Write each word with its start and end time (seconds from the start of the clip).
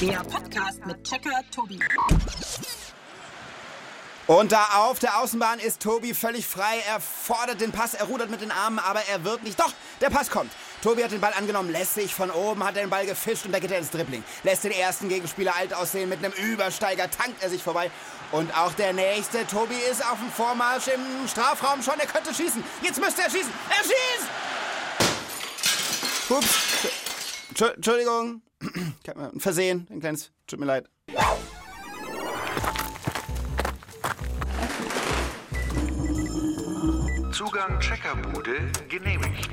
Der 0.00 0.18
Podcast 0.24 0.84
mit 0.86 1.02
Checker 1.04 1.40
Tobi. 1.54 1.78
Und 4.26 4.50
da 4.52 4.64
auf 4.74 4.98
der 4.98 5.18
Außenbahn 5.20 5.58
ist 5.60 5.80
Tobi 5.80 6.12
völlig 6.14 6.46
frei. 6.46 6.82
Er 6.88 7.00
fordert 7.00 7.60
den 7.60 7.70
Pass, 7.72 7.94
er 7.94 8.06
rudert 8.06 8.28
mit 8.30 8.40
den 8.40 8.50
Armen, 8.50 8.78
aber 8.78 9.00
er 9.08 9.24
wird 9.24 9.42
nicht. 9.44 9.58
Doch, 9.60 9.72
der 10.00 10.10
Pass 10.10 10.30
kommt. 10.30 10.50
Tobi 10.82 11.02
hat 11.04 11.12
den 11.12 11.20
Ball 11.20 11.32
angenommen, 11.32 11.70
lässt 11.70 11.94
sich 11.94 12.14
von 12.14 12.30
oben, 12.30 12.64
hat 12.64 12.76
den 12.76 12.90
Ball 12.90 13.06
gefischt 13.06 13.46
und 13.46 13.52
da 13.52 13.58
geht 13.60 13.70
er 13.70 13.78
ins 13.78 13.90
Dribbling. 13.90 14.24
Lässt 14.42 14.64
den 14.64 14.72
ersten 14.72 15.08
Gegenspieler 15.08 15.54
alt 15.54 15.72
aussehen. 15.72 16.08
Mit 16.08 16.24
einem 16.24 16.32
Übersteiger 16.32 17.10
tankt 17.10 17.42
er 17.42 17.50
sich 17.50 17.62
vorbei. 17.62 17.90
Und 18.32 18.56
auch 18.58 18.72
der 18.74 18.92
nächste. 18.92 19.46
Tobi 19.46 19.76
ist 19.90 20.04
auf 20.04 20.18
dem 20.18 20.30
Vormarsch 20.32 20.88
im 20.88 21.28
Strafraum 21.28 21.82
schon. 21.82 21.98
Er 22.00 22.06
könnte 22.06 22.34
schießen. 22.34 22.62
Jetzt 22.82 23.00
müsste 23.00 23.22
er 23.22 23.30
schießen. 23.30 23.52
Er 23.70 23.84
schießt! 23.84 24.28
Ups. 26.30 26.48
Entschu- 27.54 27.74
Entschuldigung. 27.74 28.42
Ein 29.14 29.40
Versehen. 29.40 29.86
Ein 29.90 30.00
kleines. 30.00 30.32
Tut 30.46 30.60
mir 30.60 30.66
leid. 30.66 30.88
Zugang 37.32 37.78
Checkerbude 37.80 38.72
genehmigt. 38.88 39.50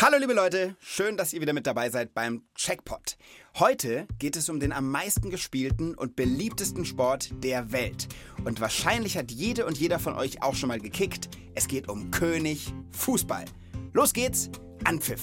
Hallo 0.00 0.18
liebe 0.18 0.32
Leute, 0.32 0.74
schön, 0.80 1.16
dass 1.16 1.32
ihr 1.32 1.40
wieder 1.40 1.52
mit 1.52 1.64
dabei 1.64 1.88
seid 1.88 2.12
beim 2.12 2.42
Checkpot. 2.56 3.16
Heute 3.60 4.08
geht 4.18 4.34
es 4.34 4.48
um 4.48 4.58
den 4.58 4.72
am 4.72 4.90
meisten 4.90 5.30
gespielten 5.30 5.94
und 5.94 6.16
beliebtesten 6.16 6.84
Sport 6.84 7.30
der 7.44 7.70
Welt. 7.70 8.08
Und 8.44 8.60
wahrscheinlich 8.60 9.16
hat 9.16 9.30
jede 9.30 9.64
und 9.64 9.78
jeder 9.78 10.00
von 10.00 10.14
euch 10.14 10.42
auch 10.42 10.56
schon 10.56 10.70
mal 10.70 10.80
gekickt. 10.80 11.28
Es 11.54 11.68
geht 11.68 11.88
um 11.88 12.10
König 12.10 12.74
Fußball. 12.90 13.44
Los 13.94 14.14
geht's, 14.14 14.48
Anpfiff. 14.84 15.20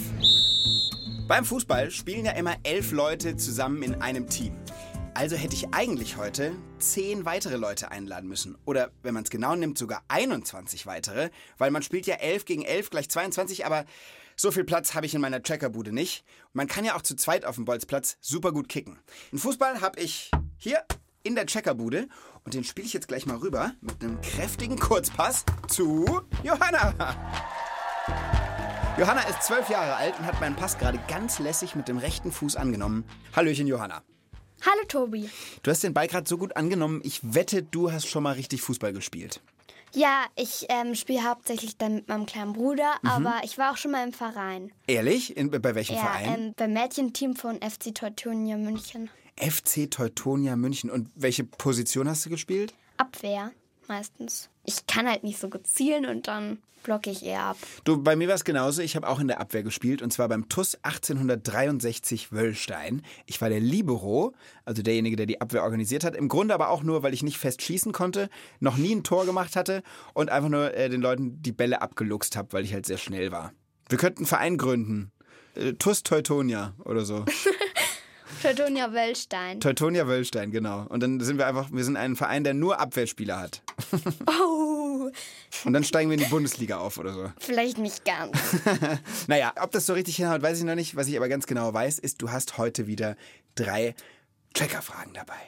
Beim 1.27 1.43
Fußball 1.43 1.89
spielen 1.89 2.25
ja 2.25 2.33
immer 2.33 2.55
elf 2.61 2.91
Leute 2.91 3.35
zusammen 3.35 3.81
in 3.81 3.99
einem 3.99 4.29
Team. 4.29 4.55
Also 5.15 5.35
hätte 5.35 5.55
ich 5.55 5.73
eigentlich 5.73 6.17
heute 6.17 6.55
zehn 6.77 7.25
weitere 7.25 7.57
Leute 7.57 7.89
einladen 7.89 8.29
müssen. 8.29 8.59
Oder 8.65 8.91
wenn 9.01 9.15
man 9.15 9.23
es 9.23 9.31
genau 9.31 9.55
nimmt, 9.55 9.79
sogar 9.79 10.03
21 10.07 10.85
weitere. 10.85 11.31
Weil 11.57 11.71
man 11.71 11.81
spielt 11.81 12.05
ja 12.05 12.15
11 12.17 12.45
gegen 12.45 12.61
11 12.61 12.91
gleich 12.91 13.09
22, 13.09 13.65
aber 13.65 13.85
so 14.35 14.51
viel 14.51 14.65
Platz 14.65 14.93
habe 14.93 15.07
ich 15.07 15.15
in 15.15 15.21
meiner 15.21 15.41
Checkerbude 15.41 15.91
nicht. 15.91 16.23
Man 16.53 16.67
kann 16.67 16.85
ja 16.85 16.95
auch 16.95 17.01
zu 17.01 17.15
zweit 17.15 17.45
auf 17.45 17.55
dem 17.55 17.65
Bolzplatz 17.65 18.17
super 18.21 18.51
gut 18.51 18.69
kicken. 18.69 18.99
Einen 19.31 19.39
Fußball 19.39 19.81
habe 19.81 19.99
ich 19.99 20.29
hier 20.57 20.83
in 21.23 21.33
der 21.33 21.47
Checkerbude. 21.47 22.07
Und 22.45 22.53
den 22.53 22.63
spiele 22.63 22.85
ich 22.85 22.93
jetzt 22.93 23.07
gleich 23.07 23.25
mal 23.25 23.37
rüber 23.37 23.73
mit 23.81 24.03
einem 24.03 24.21
kräftigen 24.21 24.77
Kurzpass 24.77 25.43
zu 25.67 26.21
Johanna. 26.43 26.93
Johanna 28.99 29.21
ist 29.21 29.43
zwölf 29.43 29.69
Jahre 29.69 29.95
alt 29.95 30.19
und 30.19 30.25
hat 30.25 30.41
meinen 30.41 30.57
Pass 30.57 30.77
gerade 30.77 30.99
ganz 31.07 31.39
lässig 31.39 31.73
mit 31.73 31.87
dem 31.87 31.97
rechten 31.99 32.33
Fuß 32.33 32.57
angenommen. 32.57 33.05
Hallöchen, 33.33 33.65
Johanna. 33.65 34.03
Hallo 34.65 34.83
Tobi. 34.89 35.29
Du 35.63 35.71
hast 35.71 35.83
den 35.85 35.93
Ball 35.93 36.07
gerade 36.07 36.27
so 36.27 36.37
gut 36.37 36.57
angenommen. 36.57 36.99
Ich 37.05 37.21
wette, 37.23 37.63
du 37.63 37.93
hast 37.93 38.07
schon 38.09 38.23
mal 38.23 38.33
richtig 38.33 38.61
Fußball 38.61 38.91
gespielt. 38.91 39.39
Ja, 39.93 40.25
ich 40.35 40.65
ähm, 40.67 40.95
spiele 40.95 41.23
hauptsächlich 41.23 41.77
dann 41.77 41.95
mit 41.95 42.09
meinem 42.09 42.25
kleinen 42.25 42.51
Bruder, 42.51 42.95
aber 43.05 43.35
ich 43.43 43.57
war 43.57 43.71
auch 43.71 43.77
schon 43.77 43.91
mal 43.91 44.05
im 44.05 44.11
Verein. 44.11 44.69
Ehrlich? 44.85 45.37
In, 45.37 45.49
bei 45.49 45.75
welchem 45.75 45.95
Ja, 45.95 46.01
Verein? 46.01 46.33
ähm, 46.47 46.53
beim 46.57 46.73
Mädchenteam 46.73 47.37
von 47.37 47.55
FC 47.61 47.95
Teutonia 47.95 48.57
München. 48.57 49.09
FC 49.37 49.89
Teutonia 49.89 50.57
München. 50.57 50.89
Und 50.89 51.09
welche 51.15 51.45
Position 51.45 52.09
hast 52.09 52.25
du 52.25 52.29
gespielt? 52.29 52.73
Abwehr 52.97 53.51
meistens. 53.89 54.49
Ich 54.63 54.87
kann 54.87 55.07
halt 55.07 55.23
nicht 55.23 55.39
so 55.39 55.49
gut 55.49 55.67
zielen 55.67 56.05
und 56.05 56.27
dann 56.27 56.59
blocke 56.83 57.09
ich 57.09 57.25
eher 57.25 57.43
ab. 57.43 57.57
Du, 57.83 58.01
bei 58.01 58.15
mir 58.15 58.27
war 58.27 58.35
es 58.35 58.45
genauso. 58.45 58.81
Ich 58.81 58.95
habe 58.95 59.07
auch 59.07 59.19
in 59.19 59.27
der 59.27 59.39
Abwehr 59.39 59.63
gespielt 59.63 60.01
und 60.01 60.11
zwar 60.11 60.29
beim 60.29 60.47
TUS 60.49 60.75
1863 60.83 62.31
Wöllstein. 62.31 63.01
Ich 63.25 63.41
war 63.41 63.49
der 63.49 63.59
Libero, 63.59 64.33
also 64.65 64.81
derjenige, 64.81 65.15
der 65.15 65.25
die 65.25 65.41
Abwehr 65.41 65.63
organisiert 65.63 66.03
hat. 66.03 66.15
Im 66.15 66.29
Grunde 66.29 66.53
aber 66.53 66.69
auch 66.69 66.83
nur, 66.83 67.03
weil 67.03 67.13
ich 67.13 67.23
nicht 67.23 67.37
fest 67.37 67.61
schießen 67.61 67.91
konnte, 67.91 68.29
noch 68.59 68.77
nie 68.77 68.95
ein 68.95 69.03
Tor 69.03 69.25
gemacht 69.25 69.55
hatte 69.55 69.83
und 70.13 70.29
einfach 70.29 70.49
nur 70.49 70.73
äh, 70.73 70.89
den 70.89 71.01
Leuten 71.01 71.41
die 71.41 71.51
Bälle 71.51 71.81
abgeluchst 71.81 72.37
habe, 72.37 72.53
weil 72.53 72.63
ich 72.63 72.73
halt 72.73 72.85
sehr 72.85 72.97
schnell 72.97 73.31
war. 73.31 73.51
Wir 73.89 73.97
könnten 73.97 74.19
einen 74.19 74.27
Verein 74.27 74.57
gründen. 74.57 75.11
Äh, 75.55 75.73
TUS 75.73 76.03
Teutonia 76.03 76.73
oder 76.85 77.05
so. 77.05 77.25
Teutonia 78.41 78.91
Wöllstein. 78.93 79.59
Teutonia 79.59 80.07
Wöllstein, 80.07 80.51
genau. 80.51 80.85
Und 80.89 81.01
dann 81.01 81.19
sind 81.19 81.37
wir 81.37 81.47
einfach, 81.47 81.69
wir 81.71 81.83
sind 81.83 81.97
ein 81.97 82.15
Verein, 82.15 82.43
der 82.43 82.53
nur 82.53 82.79
Abwehrspieler 82.79 83.39
hat. 83.39 83.61
Oh, 84.27 85.09
Und 85.65 85.73
dann 85.73 85.83
steigen 85.83 86.09
wir 86.09 86.17
in 86.17 86.23
die 86.23 86.29
Bundesliga 86.29 86.77
auf 86.77 86.97
oder 86.97 87.13
so. 87.13 87.31
vielleicht 87.39 87.77
nicht 87.77 88.05
ganz. 88.05 88.37
Naja, 89.27 89.53
ob 89.61 89.71
das 89.71 89.85
so 89.85 89.93
richtig 89.93 90.15
hinhaut, 90.15 90.41
weiß 90.41 90.57
ich 90.59 90.63
noch 90.63 90.75
nicht. 90.75 90.95
Was 90.95 91.07
ich 91.07 91.17
aber 91.17 91.27
ganz 91.29 91.45
genau 91.47 91.73
weiß, 91.73 91.99
ist, 91.99 92.21
du 92.21 92.31
hast 92.31 92.57
heute 92.57 92.87
wieder 92.87 93.15
drei 93.55 93.95
Checkerfragen 94.53 95.13
dabei. 95.13 95.39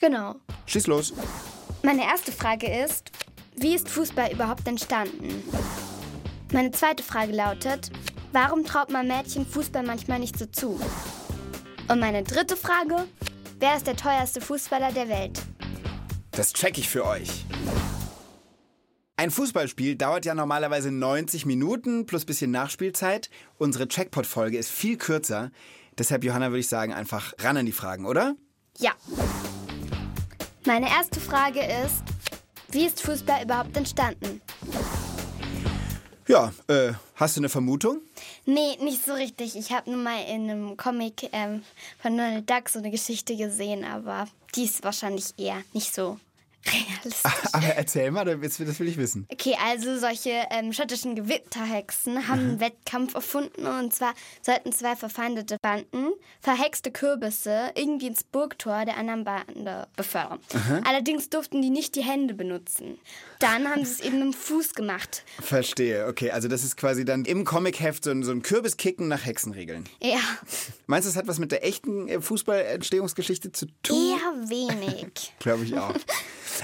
genau. 0.00 0.34
Schieß 0.66 0.86
los. 0.86 1.12
Meine 1.82 2.02
erste 2.04 2.32
Frage 2.32 2.66
ist, 2.84 3.10
wie 3.56 3.74
ist 3.74 3.88
Fußball 3.88 4.32
überhaupt 4.32 4.66
entstanden? 4.68 5.42
Meine 6.52 6.70
zweite 6.72 7.02
Frage 7.02 7.32
lautet, 7.32 7.90
warum 8.32 8.64
traut 8.64 8.90
man 8.90 9.06
Mädchen 9.08 9.46
Fußball 9.46 9.82
manchmal 9.82 10.18
nicht 10.18 10.38
so 10.38 10.46
zu? 10.46 10.80
Und 11.90 11.98
meine 11.98 12.22
dritte 12.22 12.56
Frage, 12.56 13.08
wer 13.58 13.76
ist 13.76 13.88
der 13.88 13.96
teuerste 13.96 14.40
Fußballer 14.40 14.92
der 14.92 15.08
Welt? 15.08 15.42
Das 16.30 16.52
check 16.52 16.78
ich 16.78 16.88
für 16.88 17.04
euch. 17.04 17.44
Ein 19.16 19.32
Fußballspiel 19.32 19.96
dauert 19.96 20.24
ja 20.24 20.36
normalerweise 20.36 20.92
90 20.92 21.46
Minuten 21.46 22.06
plus 22.06 22.24
bisschen 22.24 22.52
Nachspielzeit. 22.52 23.28
Unsere 23.58 23.88
Checkpot-Folge 23.88 24.56
ist 24.56 24.70
viel 24.70 24.98
kürzer. 24.98 25.50
Deshalb, 25.98 26.22
Johanna, 26.22 26.50
würde 26.50 26.60
ich 26.60 26.68
sagen, 26.68 26.92
einfach 26.92 27.34
ran 27.40 27.56
an 27.56 27.66
die 27.66 27.72
Fragen, 27.72 28.06
oder? 28.06 28.36
Ja. 28.78 28.92
Meine 30.64 30.88
erste 30.88 31.18
Frage 31.18 31.58
ist, 31.58 32.04
wie 32.70 32.86
ist 32.86 33.02
Fußball 33.02 33.42
überhaupt 33.42 33.76
entstanden? 33.76 34.40
Ja, 36.28 36.52
äh, 36.68 36.92
hast 37.20 37.36
du 37.36 37.40
eine 37.40 37.48
Vermutung? 37.48 38.00
Nee, 38.46 38.76
nicht 38.80 39.04
so 39.04 39.12
richtig. 39.12 39.56
Ich 39.56 39.72
habe 39.72 39.90
nur 39.90 40.00
mal 40.00 40.24
in 40.24 40.50
einem 40.50 40.76
Comic 40.76 41.28
ähm, 41.32 41.62
von 42.00 42.16
Donald 42.16 42.48
Duck 42.48 42.68
so 42.68 42.78
eine 42.78 42.90
Geschichte 42.90 43.36
gesehen, 43.36 43.84
aber 43.84 44.26
die 44.54 44.64
ist 44.64 44.82
wahrscheinlich 44.82 45.38
eher 45.38 45.62
nicht 45.72 45.94
so 45.94 46.18
realistisch. 46.66 47.32
Aber 47.52 47.66
erzähl 47.66 48.10
mal, 48.10 48.24
das 48.24 48.58
will 48.58 48.88
ich 48.88 48.96
wissen. 48.96 49.26
Okay, 49.32 49.56
also 49.64 49.98
solche 49.98 50.30
ähm, 50.50 50.72
schottischen 50.72 51.14
Gewitterhexen 51.14 52.28
haben 52.28 52.40
einen 52.40 52.60
Wettkampf 52.60 53.14
erfunden 53.14 53.66
und 53.66 53.94
zwar 53.94 54.14
sollten 54.42 54.72
zwei 54.72 54.96
verfeindete 54.96 55.56
Banden 55.62 56.10
verhexte 56.40 56.90
Kürbisse 56.90 57.70
irgendwie 57.74 58.08
ins 58.08 58.24
Burgtor 58.24 58.84
der 58.84 58.96
anderen 58.96 59.24
Bande 59.24 59.88
befördern. 59.96 60.40
Allerdings 60.84 61.30
durften 61.30 61.62
die 61.62 61.70
nicht 61.70 61.94
die 61.96 62.02
Hände 62.02 62.34
benutzen. 62.34 62.98
Dann 63.38 63.68
haben 63.68 63.84
sie 63.84 63.92
es 63.92 64.00
eben 64.00 64.18
mit 64.18 64.24
dem 64.26 64.32
Fuß 64.34 64.74
gemacht. 64.74 65.24
Verstehe, 65.40 66.06
okay. 66.06 66.30
Also 66.30 66.48
das 66.48 66.64
ist 66.64 66.76
quasi 66.76 67.04
dann 67.04 67.24
im 67.24 67.44
Comicheft 67.44 68.04
so 68.04 68.10
ein, 68.10 68.22
so 68.22 68.32
ein 68.32 68.42
Kürbiskicken 68.42 69.08
nach 69.08 69.24
Hexenregeln. 69.24 69.88
Ja, 70.02 70.20
Meinst 70.86 71.06
du, 71.06 71.10
das 71.10 71.16
hat 71.16 71.28
was 71.28 71.38
mit 71.38 71.52
der 71.52 71.64
echten 71.64 72.08
äh, 72.08 72.20
Fußballentstehungsgeschichte 72.20 73.52
zu 73.52 73.66
tun? 73.82 73.96
eher 73.96 74.48
wenig. 74.48 75.32
Glaube 75.38 75.64
ich 75.64 75.76
auch. 75.78 75.94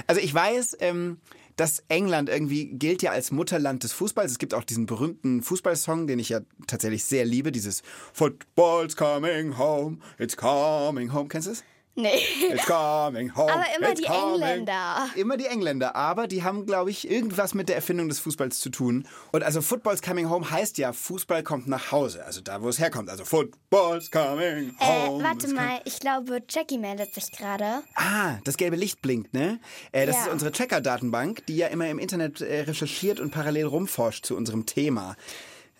Also 0.05 0.21
ich 0.21 0.33
weiß, 0.33 0.77
ähm, 0.79 1.17
dass 1.55 1.83
England 1.89 2.29
irgendwie 2.29 2.67
gilt 2.67 3.01
ja 3.01 3.11
als 3.11 3.31
Mutterland 3.31 3.83
des 3.83 3.91
Fußballs. 3.93 4.31
Es 4.31 4.37
gibt 4.37 4.53
auch 4.53 4.63
diesen 4.63 4.85
berühmten 4.85 5.41
Fußballsong, 5.41 6.05
den 6.07 6.19
ich 6.19 6.29
ja 6.29 6.41
tatsächlich 6.67 7.03
sehr 7.03 7.25
liebe, 7.25 7.51
dieses 7.51 7.81
Football's 8.13 8.95
coming 8.95 9.57
home, 9.57 9.97
it's 10.19 10.37
coming 10.37 11.13
home. 11.13 11.27
Kennst 11.27 11.47
du 11.47 11.51
es? 11.51 11.63
Nee. 11.99 12.21
It's 12.53 12.65
coming 12.67 13.35
home. 13.35 13.51
Aber 13.51 13.65
immer 13.75 13.89
it's 13.89 13.99
die 14.01 14.05
coming. 14.07 14.33
Engländer. 14.41 15.09
Immer 15.15 15.35
die 15.35 15.47
Engländer, 15.47 15.95
aber 15.95 16.27
die 16.27 16.43
haben, 16.43 16.67
glaube 16.67 16.91
ich, 16.91 17.09
irgendwas 17.09 17.55
mit 17.55 17.69
der 17.69 17.75
Erfindung 17.75 18.07
des 18.07 18.19
Fußballs 18.19 18.59
zu 18.59 18.69
tun. 18.69 19.07
Und 19.31 19.43
also 19.43 19.61
Football's 19.63 20.03
coming 20.03 20.29
home 20.29 20.49
heißt 20.49 20.77
ja, 20.77 20.93
Fußball 20.93 21.41
kommt 21.41 21.67
nach 21.67 21.91
Hause, 21.91 22.23
also 22.23 22.39
da, 22.41 22.61
wo 22.61 22.69
es 22.69 22.77
herkommt. 22.77 23.09
Also 23.09 23.25
Football's 23.25 24.11
coming 24.11 24.75
Äh, 24.79 25.07
home. 25.07 25.23
warte 25.23 25.47
Es 25.47 25.53
mal, 25.53 25.81
ich 25.85 25.99
glaube, 25.99 26.43
Jackie 26.47 26.77
meldet 26.77 27.15
sich 27.15 27.31
gerade. 27.31 27.81
Ah, 27.95 28.35
das 28.43 28.57
gelbe 28.57 28.75
Licht 28.75 29.01
blinkt, 29.01 29.33
ne? 29.33 29.59
Äh, 29.91 30.05
das 30.05 30.17
Ja. 30.17 30.21
ist 30.25 30.31
unsere 30.31 30.51
Checker-Datenbank, 30.51 31.47
die 31.47 31.57
ja 31.57 31.67
immer 31.67 31.89
im 31.89 31.97
Internet 31.97 32.41
äh, 32.41 32.61
recherchiert 32.61 33.19
und 33.19 33.31
parallel 33.31 33.65
rumforscht 33.65 34.23
zu 34.23 34.37
unserem 34.37 34.67
Thema. 34.67 35.15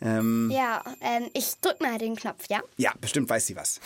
Ähm, 0.02 0.52
Ja, 0.52 0.82
ähm, 1.02 1.30
ich 1.34 1.60
drück 1.62 1.80
mal 1.80 1.98
den 2.00 2.16
Knopf, 2.16 2.46
ja? 2.50 2.62
ja, 2.78 2.92
bestimmt 3.00 3.30
weiß 3.30 3.46
sie 3.46 3.56
was. 3.56 3.80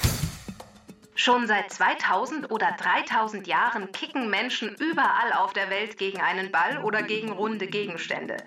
Schon 1.13 1.46
seit 1.46 1.69
2000 1.72 2.52
oder 2.52 2.72
3000 2.72 3.46
Jahren 3.46 3.92
kicken 3.92 4.30
Menschen 4.30 4.74
überall 4.75 5.34
auf 5.34 5.52
der 5.52 5.69
Welt 5.69 5.98
gegen 5.98 6.22
einen 6.22 6.52
Ball 6.52 6.81
oder 6.84 7.04
gegen 7.04 7.34
runde 7.34 7.68
Gegenstände. 7.68 8.38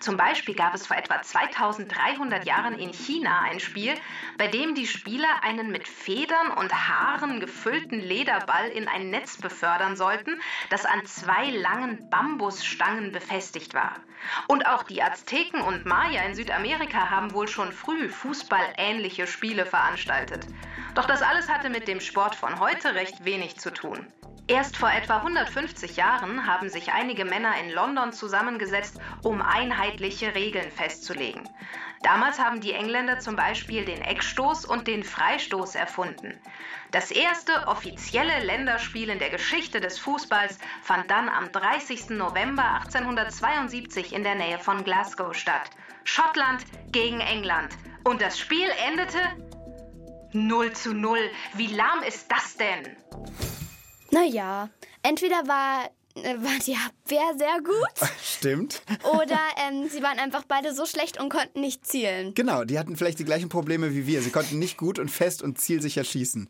Zum 0.00 0.16
Beispiel 0.16 0.54
gab 0.54 0.74
es 0.74 0.86
vor 0.86 0.96
etwa 0.96 1.20
2300 1.20 2.46
Jahren 2.46 2.78
in 2.78 2.94
China 2.94 3.40
ein 3.42 3.60
Spiel, 3.60 3.94
bei 4.38 4.48
dem 4.48 4.74
die 4.74 4.86
Spieler 4.86 5.42
einen 5.42 5.70
mit 5.70 5.86
Federn 5.86 6.50
und 6.56 6.72
Haaren 6.72 7.40
gefüllten 7.40 8.00
Lederball 8.00 8.68
in 8.68 8.88
ein 8.88 9.10
Netz 9.10 9.36
befördern 9.36 9.94
sollten, 9.94 10.40
das 10.70 10.86
an 10.86 11.04
zwei 11.04 11.50
langen 11.50 12.08
Bambusstangen 12.08 13.12
befestigt 13.12 13.74
war. 13.74 13.96
Und 14.48 14.66
auch 14.66 14.84
die 14.84 15.02
Azteken 15.02 15.60
und 15.60 15.84
Maya 15.84 16.22
in 16.22 16.34
Südamerika 16.34 17.10
haben 17.10 17.34
wohl 17.34 17.48
schon 17.48 17.70
früh 17.70 18.08
fußballähnliche 18.08 19.26
Spiele 19.26 19.66
veranstaltet. 19.66 20.46
Doch 20.94 21.06
das 21.06 21.22
alles 21.22 21.48
hatte 21.48 21.70
mit 21.70 21.88
dem 21.88 22.00
Sport 22.00 22.36
von 22.36 22.60
heute 22.60 22.94
recht 22.94 23.24
wenig 23.24 23.58
zu 23.58 23.72
tun. 23.72 24.06
Erst 24.46 24.76
vor 24.76 24.92
etwa 24.92 25.16
150 25.16 25.96
Jahren 25.96 26.46
haben 26.46 26.68
sich 26.68 26.92
einige 26.92 27.24
Männer 27.24 27.58
in 27.58 27.70
London 27.70 28.12
zusammengesetzt, 28.12 29.00
um 29.22 29.40
einheitliche 29.40 30.34
Regeln 30.34 30.70
festzulegen. 30.70 31.48
Damals 32.02 32.38
haben 32.38 32.60
die 32.60 32.74
Engländer 32.74 33.18
zum 33.18 33.34
Beispiel 33.34 33.86
den 33.86 34.02
Eckstoß 34.02 34.66
und 34.66 34.86
den 34.86 35.02
Freistoß 35.02 35.74
erfunden. 35.74 36.38
Das 36.90 37.10
erste 37.10 37.66
offizielle 37.66 38.44
Länderspiel 38.44 39.08
in 39.08 39.18
der 39.18 39.30
Geschichte 39.30 39.80
des 39.80 39.98
Fußballs 39.98 40.58
fand 40.82 41.10
dann 41.10 41.30
am 41.30 41.50
30. 41.50 42.10
November 42.10 42.74
1872 42.82 44.12
in 44.12 44.22
der 44.22 44.34
Nähe 44.34 44.58
von 44.58 44.84
Glasgow 44.84 45.34
statt. 45.34 45.70
Schottland 46.04 46.64
gegen 46.92 47.20
England. 47.20 47.74
Und 48.04 48.20
das 48.20 48.38
Spiel 48.38 48.68
endete 48.86 49.18
0 50.34 50.72
zu 50.72 50.92
0. 50.92 51.18
Wie 51.54 51.68
lahm 51.68 52.02
ist 52.06 52.26
das 52.28 52.56
denn? 52.56 52.96
Naja, 54.10 54.68
entweder 55.02 55.46
war, 55.46 55.90
äh, 56.16 56.34
war 56.36 56.58
die 56.66 56.74
Abwehr 56.76 57.38
sehr 57.38 57.60
gut 57.62 58.08
Stimmt. 58.22 58.82
oder 59.12 59.38
ähm, 59.68 59.88
sie 59.88 60.02
waren 60.02 60.18
einfach 60.18 60.44
beide 60.46 60.74
so 60.74 60.86
schlecht 60.86 61.20
und 61.20 61.28
konnten 61.28 61.60
nicht 61.60 61.86
zielen. 61.86 62.34
Genau, 62.34 62.64
die 62.64 62.78
hatten 62.78 62.96
vielleicht 62.96 63.18
die 63.20 63.24
gleichen 63.24 63.48
Probleme 63.48 63.94
wie 63.94 64.06
wir. 64.06 64.22
Sie 64.22 64.30
konnten 64.30 64.58
nicht 64.58 64.76
gut 64.76 64.98
und 64.98 65.08
fest 65.10 65.42
und 65.42 65.60
zielsicher 65.60 66.04
schießen. 66.04 66.48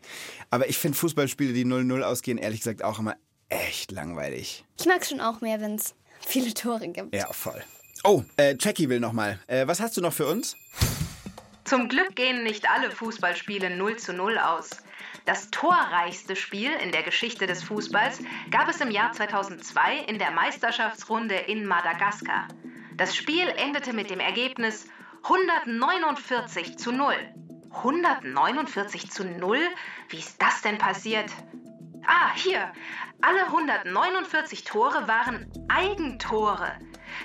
Aber 0.50 0.69
ich 0.69 0.78
finde 0.78 0.96
Fußballspiele, 0.98 1.52
die 1.52 1.64
0-0 1.64 2.02
ausgehen, 2.02 2.38
ehrlich 2.38 2.60
gesagt 2.60 2.82
auch 2.82 2.98
immer 2.98 3.16
echt 3.50 3.92
langweilig. 3.92 4.64
Ich 4.78 4.86
mag 4.86 5.02
es 5.02 5.10
schon 5.10 5.20
auch 5.20 5.40
mehr, 5.42 5.60
wenn 5.60 5.75
es 5.76 5.94
viele 6.20 6.52
Tore 6.54 6.88
gibt. 6.88 7.14
Ja, 7.14 7.31
voll. 7.32 7.62
Oh, 8.02 8.22
äh, 8.36 8.56
Jackie 8.58 8.88
will 8.88 9.00
nochmal. 9.00 9.38
Äh, 9.46 9.66
was 9.66 9.81
hast 9.81 9.96
du 9.96 10.00
noch 10.00 10.12
für 10.12 10.26
uns? 10.26 10.56
Zum 11.64 11.88
Glück 11.88 12.14
gehen 12.14 12.43
nicht 12.43 12.70
alle 12.70 12.90
Fußballspiele 12.90 13.76
0 13.76 13.96
zu 13.96 14.12
0 14.12 14.38
aus. 14.38 14.70
Das 15.25 15.50
torreichste 15.50 16.37
Spiel 16.37 16.70
in 16.72 16.93
der 16.93 17.02
Geschichte 17.02 17.46
des 17.46 17.62
Fußballs 17.62 18.20
gab 18.50 18.69
es 18.69 18.82
im 18.82 18.90
Jahr 18.90 19.12
2002 19.12 20.00
in 20.00 20.19
der 20.19 20.31
Meisterschaftsrunde 20.31 21.34
in 21.34 21.64
Madagaskar. 21.64 22.49
Das 22.96 23.16
Spiel 23.16 23.49
endete 23.56 23.94
mit 23.94 24.11
dem 24.11 24.20
Ergebnis 24.20 24.87
149 25.22 26.76
zu 26.76 26.93
0. 26.93 27.14
149 27.70 29.10
zu 29.10 29.25
0? 29.25 29.58
Wie 30.10 30.19
ist 30.19 30.40
das 30.43 30.60
denn 30.60 30.76
passiert? 30.76 31.31
Ah, 32.06 32.34
hier. 32.34 32.70
Alle 33.26 33.47
149 33.47 34.65
Tore 34.65 35.09
waren 35.09 35.50
Eigentore. 35.69 36.73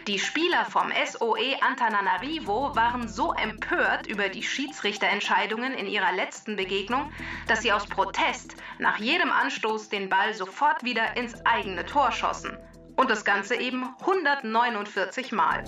Die 0.08 0.18
Spieler 0.18 0.64
vom 0.64 0.94
SOE 1.06 1.62
Antananarivo 1.62 2.74
waren 2.74 3.10
so 3.10 3.34
empört 3.34 4.08
über 4.08 4.30
die 4.30 4.42
Schiedsrichterentscheidungen 4.42 5.74
in 5.74 5.88
ihrer 5.88 6.14
letzten 6.14 6.56
Begegnung, 6.56 7.12
dass 7.48 7.64
sie 7.64 7.74
aus 7.74 7.86
Protest 7.86 8.56
nach 8.78 8.98
jedem 8.98 9.30
Anstoß 9.30 9.90
den 9.90 10.08
Ball 10.08 10.34
sofort 10.34 10.86
wieder 10.86 11.18
ins 11.18 11.46
eigene 11.46 11.86
Tor 11.86 12.14
schossen. 12.14 12.58
Und 12.96 13.10
das 13.10 13.26
Ganze 13.26 13.56
eben 13.56 13.94
149 14.00 15.34
Mal. 15.34 15.66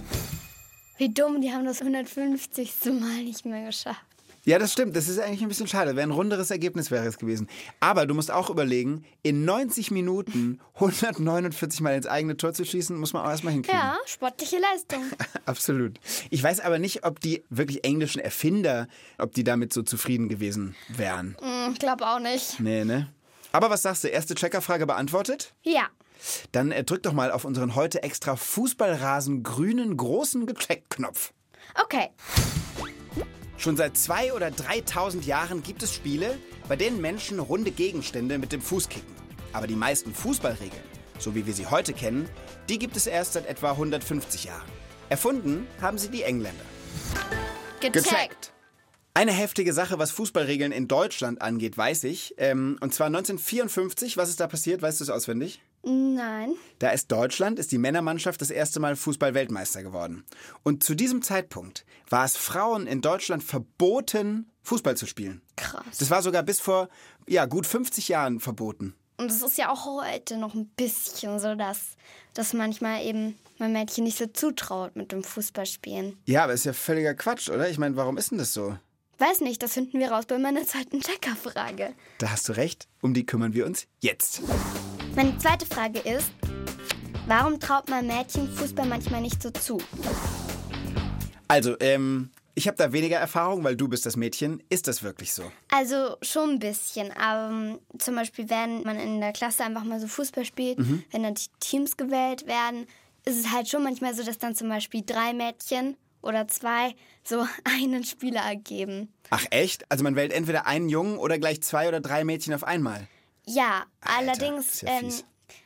Wie 0.98 1.14
dumm, 1.14 1.42
die 1.42 1.52
haben 1.52 1.66
das 1.66 1.82
150. 1.82 2.72
Mal 2.86 3.24
nicht 3.24 3.44
mehr 3.46 3.66
geschafft. 3.66 4.11
Ja, 4.44 4.58
das 4.58 4.74
stimmt. 4.74 4.96
Das 4.96 5.08
ist 5.08 5.20
eigentlich 5.20 5.42
ein 5.44 5.48
bisschen 5.50 5.68
schade. 5.68 5.96
Wäre 5.96 6.08
ein 6.08 6.12
runderes 6.12 6.50
Ergebnis 6.50 6.90
wäre 6.90 7.06
es 7.06 7.18
gewesen. 7.18 7.48
Aber 7.80 8.08
du 8.08 8.16
musst 8.16 8.32
auch 8.32 8.50
überlegen, 8.50 9.04
in 9.22 9.46
90 9.46 9.92
Minuten 9.92 10.60
149 10.76 11.82
Mal 11.82 11.96
ins 11.96 12.08
eigene 12.08 12.38
Tor 12.38 12.54
zu 12.54 12.66
schießen, 12.66 12.98
muss 12.98 13.14
man 13.14 13.24
auch 13.26 13.30
erstmal 13.30 13.54
hinkriegen. 13.54 13.80
Ja, 13.80 13.98
sportliche 14.06 14.58
Leistung. 14.58 15.04
Absolut. 15.46 16.00
Ich 16.32 16.42
weiß 16.42 16.60
aber 16.62 16.80
nicht, 16.80 17.06
ob 17.06 17.20
die 17.20 17.44
wirklich 17.50 17.84
englischen 17.84 18.20
Erfinder, 18.20 18.88
ob 19.20 19.34
die 19.34 19.44
damit 19.44 19.74
so 19.74 19.84
zufrieden 19.84 20.28
gewesen 20.28 20.76
wären. 20.90 21.38
Hm, 21.40 21.74
Ich 21.74 21.80
glaube 21.80 22.08
auch 22.08 22.20
nicht. 22.20 22.60
Nee, 22.60 22.84
ne? 22.84 23.12
Aber 23.52 23.70
was 23.70 23.82
sagst 23.84 24.04
du? 24.04 24.08
Erste 24.08 24.34
Checkerfrage 24.34 24.88
beantwortet? 24.88 25.54
Ja. 25.62 25.88
Dann 26.52 26.72
äh, 26.72 26.84
drück 26.84 27.04
doch 27.04 27.14
mal 27.14 27.32
auf 27.32 27.46
unseren 27.46 27.76
heute 27.76 28.02
extra 28.02 28.36
Fußballrasen 28.36 29.44
grünen 29.44 29.98
großen 29.98 30.46
Gecheckt-Knopf. 30.46 31.34
Okay. 31.84 32.10
Schon 33.62 33.78
seit 33.78 33.96
zwei 33.96 34.34
oder 34.34 34.50
3000 34.50 35.24
Jahren 35.24 35.62
gibt 35.62 35.84
es 35.84 35.94
Spiele, 35.94 36.36
bei 36.68 36.76
denen 36.76 37.00
Menschen 37.00 37.38
runde 37.38 37.70
Gegenstände 37.70 38.40
mit 38.40 38.52
dem 38.52 38.60
Fuß 38.60 38.90
kicken. 38.90 39.16
Aber 39.54 39.68
die 39.68 39.76
meisten 39.76 40.16
Fußballregeln, 40.16 40.82
so 41.20 41.36
wie 41.36 41.46
wir 41.46 41.54
sie 41.54 41.68
heute 41.68 41.94
kennen, 41.94 42.28
die 42.70 42.80
gibt 42.80 42.98
es 42.98 43.06
erst 43.06 43.34
seit 43.34 43.46
etwa 43.46 43.74
150 43.74 44.46
Jahren. 44.46 44.68
Erfunden 45.10 45.68
haben 45.80 46.00
sie 46.00 46.10
die 46.10 46.24
Engländer. 46.24 46.66
Gecheckt. 47.82 48.52
Eine 49.14 49.32
heftige 49.32 49.74
Sache, 49.74 50.00
was 50.00 50.10
Fußballregeln 50.10 50.72
in 50.72 50.88
Deutschland 50.88 51.44
angeht, 51.44 51.78
weiß 51.78 52.06
ich. 52.06 52.34
Ähm, 52.38 52.80
und 52.82 52.96
zwar 52.96 53.08
1954. 53.08 54.18
Was 54.18 54.30
ist 54.30 54.40
da 54.40 54.48
passiert? 54.48 54.82
Weißt 54.82 55.02
du 55.02 55.04
es 55.04 55.12
auswendig? 55.12 55.62
Nein. 55.84 56.54
Da 56.80 56.90
ist 56.90 57.12
Deutschland, 57.12 57.58
ist 57.58 57.72
die 57.72 57.78
Männermannschaft 57.78 58.42
das 58.42 58.52
erste 58.52 58.80
Mal 58.80 58.96
Fußball-Weltmeister 58.96 59.84
geworden. 59.84 60.24
Und 60.64 60.84
zu 60.84 60.96
diesem 60.96 61.22
Zeitpunkt 61.22 61.86
war 62.10 62.26
es 62.26 62.38
Frauen 62.38 62.88
in 62.88 63.02
Deutschland 63.02 63.44
verboten, 63.44 64.50
Fußball 64.64 64.96
zu 64.96 65.08
spielen. 65.08 65.42
Krass. 65.56 65.98
Das 66.00 66.10
war 66.10 66.22
sogar 66.22 66.44
bis 66.44 66.60
vor 66.60 66.90
ja, 67.28 67.46
gut 67.46 67.66
50 67.66 68.10
Jahren 68.10 68.40
verboten. 68.40 68.96
Und 69.18 69.30
es 69.30 69.42
ist 69.42 69.58
ja 69.58 69.72
auch 69.72 69.86
heute 69.86 70.38
noch 70.38 70.54
ein 70.56 70.68
bisschen 70.70 71.40
so, 71.40 71.56
dass, 71.56 71.96
dass 72.34 72.54
manchmal 72.54 73.06
eben 73.06 73.38
mein 73.60 73.72
Mädchen 73.72 74.04
nicht 74.04 74.18
so 74.18 74.26
zutraut 74.26 74.96
mit 74.96 75.12
dem 75.12 75.24
Fußballspielen. 75.24 76.18
Ja, 76.26 76.44
aber 76.44 76.54
ist 76.54 76.66
ja 76.66 76.74
völliger 76.74 77.14
Quatsch, 77.14 77.50
oder? 77.50 77.70
Ich 77.70 77.78
meine, 77.78 77.96
warum 77.96 78.18
ist 78.18 78.32
denn 78.32 78.40
das 78.40 78.54
so? 78.54 78.78
Weiß 79.20 79.42
nicht, 79.42 79.62
das 79.62 79.74
finden 79.74 80.00
wir 80.00 80.12
raus 80.12 80.26
bei 80.26 80.40
meiner 80.40 80.66
zweiten 80.66 81.00
Checkerfrage. 81.02 81.94
Da 82.18 82.32
hast 82.32 82.50
du 82.50 82.54
recht. 82.54 82.88
Um 83.02 83.14
die 83.14 83.26
kümmern 83.26 83.54
wir 83.54 83.68
uns 83.68 83.86
jetzt. 84.00 84.42
Meine 85.16 85.38
zweite 85.40 85.66
Frage 85.66 86.00
ist, 86.00 86.32
warum 87.28 87.60
traut 87.60 87.90
man 87.90 88.08
Mädchen 88.08 88.48
Fußball 88.50 88.86
manchmal 88.86 89.22
nicht 89.22 89.44
so 89.44 89.52
zu? 89.52 89.78
Also, 91.50 91.76
ähm, 91.82 92.32
ich 92.56 92.68
habe 92.68 92.78
da 92.78 92.94
weniger 92.94 93.18
Erfahrung, 93.18 93.64
weil 93.66 93.76
du 93.76 93.90
bist 93.90 94.06
das 94.06 94.16
Mädchen. 94.16 94.64
Ist 94.70 94.88
das 94.88 95.04
wirklich 95.04 95.34
so? 95.34 95.44
Also 95.70 96.16
schon 96.22 96.52
ein 96.52 96.60
bisschen, 96.60 97.12
aber 97.12 97.54
ähm, 97.54 97.80
zum 97.98 98.16
Beispiel, 98.16 98.50
wenn 98.50 98.84
man 98.84 98.98
in 98.98 99.20
der 99.20 99.34
Klasse 99.34 99.66
einfach 99.66 99.84
mal 99.84 100.00
so 100.00 100.08
Fußball 100.08 100.46
spielt, 100.46 100.78
wenn 101.12 101.24
dann 101.24 101.36
die 101.36 101.48
Teams 101.60 101.98
gewählt 101.98 102.48
werden, 102.48 102.88
ist 103.26 103.38
es 103.38 103.52
halt 103.52 103.68
schon 103.68 103.84
manchmal 103.84 104.16
so, 104.16 104.24
dass 104.24 104.38
dann 104.38 104.56
zum 104.56 104.70
Beispiel 104.70 105.04
drei 105.06 105.34
Mädchen 105.34 105.98
oder 106.22 106.48
zwei 106.48 106.96
so 107.24 107.46
einen 107.66 108.06
Spieler 108.06 108.42
ergeben. 108.42 109.12
Ach 109.30 109.46
echt? 109.50 109.90
Also 109.92 110.06
man 110.06 110.16
wählt 110.16 110.32
entweder 110.32 110.68
einen 110.68 110.88
Jungen 110.88 111.18
oder 111.18 111.38
gleich 111.38 111.62
zwei 111.62 111.90
oder 111.90 112.00
drei 112.00 112.24
Mädchen 112.24 112.54
auf 112.54 112.64
einmal. 112.64 113.08
Ja, 113.54 113.86
Alter, 114.02 114.18
allerdings, 114.32 114.82
ja 114.82 115.00
ähm, 115.00 115.12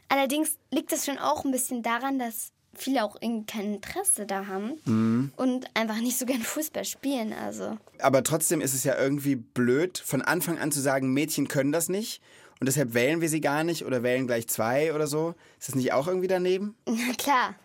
allerdings 0.10 0.58
liegt 0.72 0.92
es 0.94 1.06
schon 1.06 1.18
auch 1.18 1.46
ein 1.46 1.51
bisschen 1.51 1.84
daran, 1.84 2.20
dass 2.20 2.51
viele 2.77 3.04
auch 3.06 3.15
irgendwie 3.22 3.46
kein 3.46 3.75
Interesse 3.75 4.25
da 4.25 4.48
haben 4.48 4.74
Mhm. 4.86 5.32
und 5.38 5.65
einfach 5.75 5.98
nicht 6.01 6.18
so 6.18 6.25
gern 6.25 6.42
Fußball 6.42 6.84
spielen. 6.86 7.32
Also 7.34 7.77
Aber 8.00 8.22
trotzdem 8.24 8.60
ist 8.62 8.74
es 8.74 8.84
ja 8.84 8.98
irgendwie 9.00 9.36
blöd, 9.36 9.98
von 9.98 10.22
Anfang 10.22 10.58
an 10.60 10.72
zu 10.72 10.82
sagen, 10.82 11.13
Mädchen 11.13 11.48
können 11.48 11.72
das 11.72 11.88
nicht 11.89 12.22
und 12.60 12.68
deshalb 12.68 12.94
wählen 12.94 13.20
wir 13.20 13.28
sie 13.28 13.42
gar 13.42 13.66
nicht 13.66 13.86
oder 13.86 14.02
wählen 14.02 14.28
gleich 14.28 14.48
zwei 14.48 14.94
oder 14.94 15.08
so. 15.08 15.36
Ist 15.60 15.70
das 15.70 15.76
nicht 15.76 15.92
auch 15.92 16.08
irgendwie 16.08 16.28
daneben? 16.28 16.76
na 16.86 17.14
klar. 17.18 17.56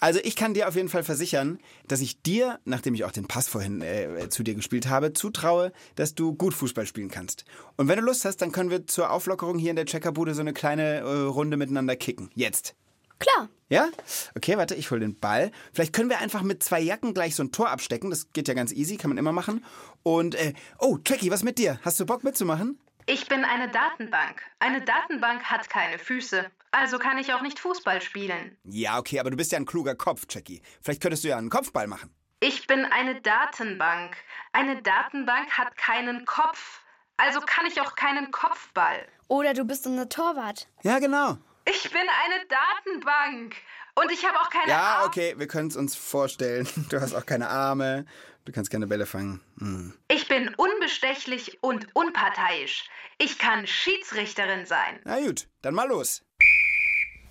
Also 0.00 0.18
ich 0.24 0.34
kann 0.34 0.54
dir 0.54 0.66
auf 0.66 0.74
jeden 0.74 0.88
Fall 0.88 1.04
versichern, 1.04 1.60
dass 1.86 2.00
ich 2.00 2.20
dir, 2.22 2.58
nachdem 2.64 2.94
ich 2.94 3.04
auch 3.04 3.12
den 3.12 3.28
Pass 3.28 3.46
vorhin 3.46 3.80
äh, 3.80 4.28
zu 4.28 4.42
dir 4.42 4.54
gespielt 4.54 4.88
habe, 4.88 5.12
zutraue, 5.12 5.72
dass 5.94 6.16
du 6.16 6.34
gut 6.34 6.52
Fußball 6.52 6.84
spielen 6.84 7.10
kannst. 7.10 7.44
Und 7.76 7.86
wenn 7.86 7.98
du 7.98 8.04
Lust 8.04 8.24
hast, 8.24 8.38
dann 8.38 8.50
können 8.50 8.70
wir 8.70 8.88
zur 8.88 9.10
Auflockerung 9.10 9.58
hier 9.58 9.70
in 9.70 9.76
der 9.76 9.86
Checkerbude 9.86 10.34
so 10.34 10.40
eine 10.40 10.52
kleine 10.52 10.98
äh, 10.98 11.22
Runde 11.26 11.56
miteinander 11.56 11.94
kicken. 11.94 12.30
Jetzt. 12.34 12.74
Klar. 13.20 13.50
Ja? 13.68 13.88
Okay, 14.34 14.56
warte, 14.56 14.74
ich 14.74 14.90
hol 14.90 14.98
den 14.98 15.14
Ball. 15.14 15.52
Vielleicht 15.72 15.92
können 15.92 16.10
wir 16.10 16.18
einfach 16.18 16.42
mit 16.42 16.64
zwei 16.64 16.80
Jacken 16.80 17.14
gleich 17.14 17.36
so 17.36 17.44
ein 17.44 17.52
Tor 17.52 17.70
abstecken. 17.70 18.10
Das 18.10 18.32
geht 18.32 18.48
ja 18.48 18.54
ganz 18.54 18.72
easy, 18.72 18.96
kann 18.96 19.10
man 19.10 19.18
immer 19.18 19.32
machen. 19.32 19.64
Und, 20.02 20.34
äh, 20.34 20.54
oh, 20.78 20.98
Tracky, 20.98 21.30
was 21.30 21.44
mit 21.44 21.58
dir? 21.58 21.78
Hast 21.82 22.00
du 22.00 22.06
Bock 22.06 22.24
mitzumachen? 22.24 22.78
Ich 23.06 23.26
bin 23.28 23.44
eine 23.44 23.68
Datenbank. 23.68 24.42
Eine 24.58 24.82
Datenbank 24.82 25.44
hat 25.44 25.68
keine 25.68 25.98
Füße. 25.98 26.50
Also 26.70 26.98
kann 26.98 27.18
ich 27.18 27.32
auch 27.34 27.42
nicht 27.42 27.58
Fußball 27.58 28.00
spielen. 28.00 28.56
Ja, 28.64 28.98
okay, 28.98 29.18
aber 29.18 29.30
du 29.30 29.36
bist 29.36 29.50
ja 29.52 29.58
ein 29.58 29.66
kluger 29.66 29.94
Kopf, 29.96 30.26
Jackie. 30.28 30.62
Vielleicht 30.82 31.02
könntest 31.02 31.24
du 31.24 31.28
ja 31.28 31.36
einen 31.36 31.50
Kopfball 31.50 31.86
machen. 31.88 32.14
Ich 32.40 32.66
bin 32.66 32.84
eine 32.84 33.20
Datenbank. 33.20 34.16
Eine 34.52 34.80
Datenbank 34.82 35.50
hat 35.58 35.76
keinen 35.76 36.24
Kopf. 36.24 36.82
Also 37.16 37.40
kann 37.40 37.66
ich 37.66 37.80
auch 37.80 37.94
keinen 37.96 38.30
Kopfball. 38.30 39.06
Oder 39.28 39.52
du 39.52 39.64
bist 39.64 39.86
unser 39.86 40.08
Torwart. 40.08 40.68
Ja, 40.82 40.98
genau. 41.00 41.36
Ich 41.66 41.90
bin 41.90 42.00
eine 42.00 42.46
Datenbank. 42.46 43.54
Und 43.96 44.10
ich 44.12 44.24
habe 44.26 44.38
auch 44.40 44.48
keine 44.50 44.70
Ja, 44.70 44.80
Arme. 44.98 45.06
okay, 45.08 45.34
wir 45.36 45.46
können 45.48 45.68
es 45.68 45.76
uns 45.76 45.96
vorstellen. 45.96 46.66
Du 46.88 47.00
hast 47.00 47.14
auch 47.14 47.26
keine 47.26 47.48
Arme. 47.50 48.06
Du 48.50 48.54
kannst 48.54 48.72
keine 48.72 48.88
Bälle 48.88 49.06
fangen. 49.06 49.40
Hm. 49.60 49.92
Ich 50.08 50.26
bin 50.26 50.52
unbestechlich 50.56 51.62
und 51.62 51.86
unparteiisch. 51.94 52.90
Ich 53.18 53.38
kann 53.38 53.64
Schiedsrichterin 53.64 54.66
sein. 54.66 54.98
Na 55.04 55.20
gut, 55.20 55.46
dann 55.62 55.72
mal 55.72 55.86
los. 55.86 56.24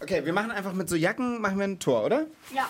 Okay, 0.02 0.24
wir 0.24 0.32
machen 0.32 0.50
einfach 0.50 0.72
mit 0.72 0.88
so 0.88 0.96
Jacken 0.96 1.42
machen 1.42 1.58
wir 1.58 1.66
ein 1.66 1.78
Tor, 1.78 2.06
oder? 2.06 2.28
Ja. 2.56 2.70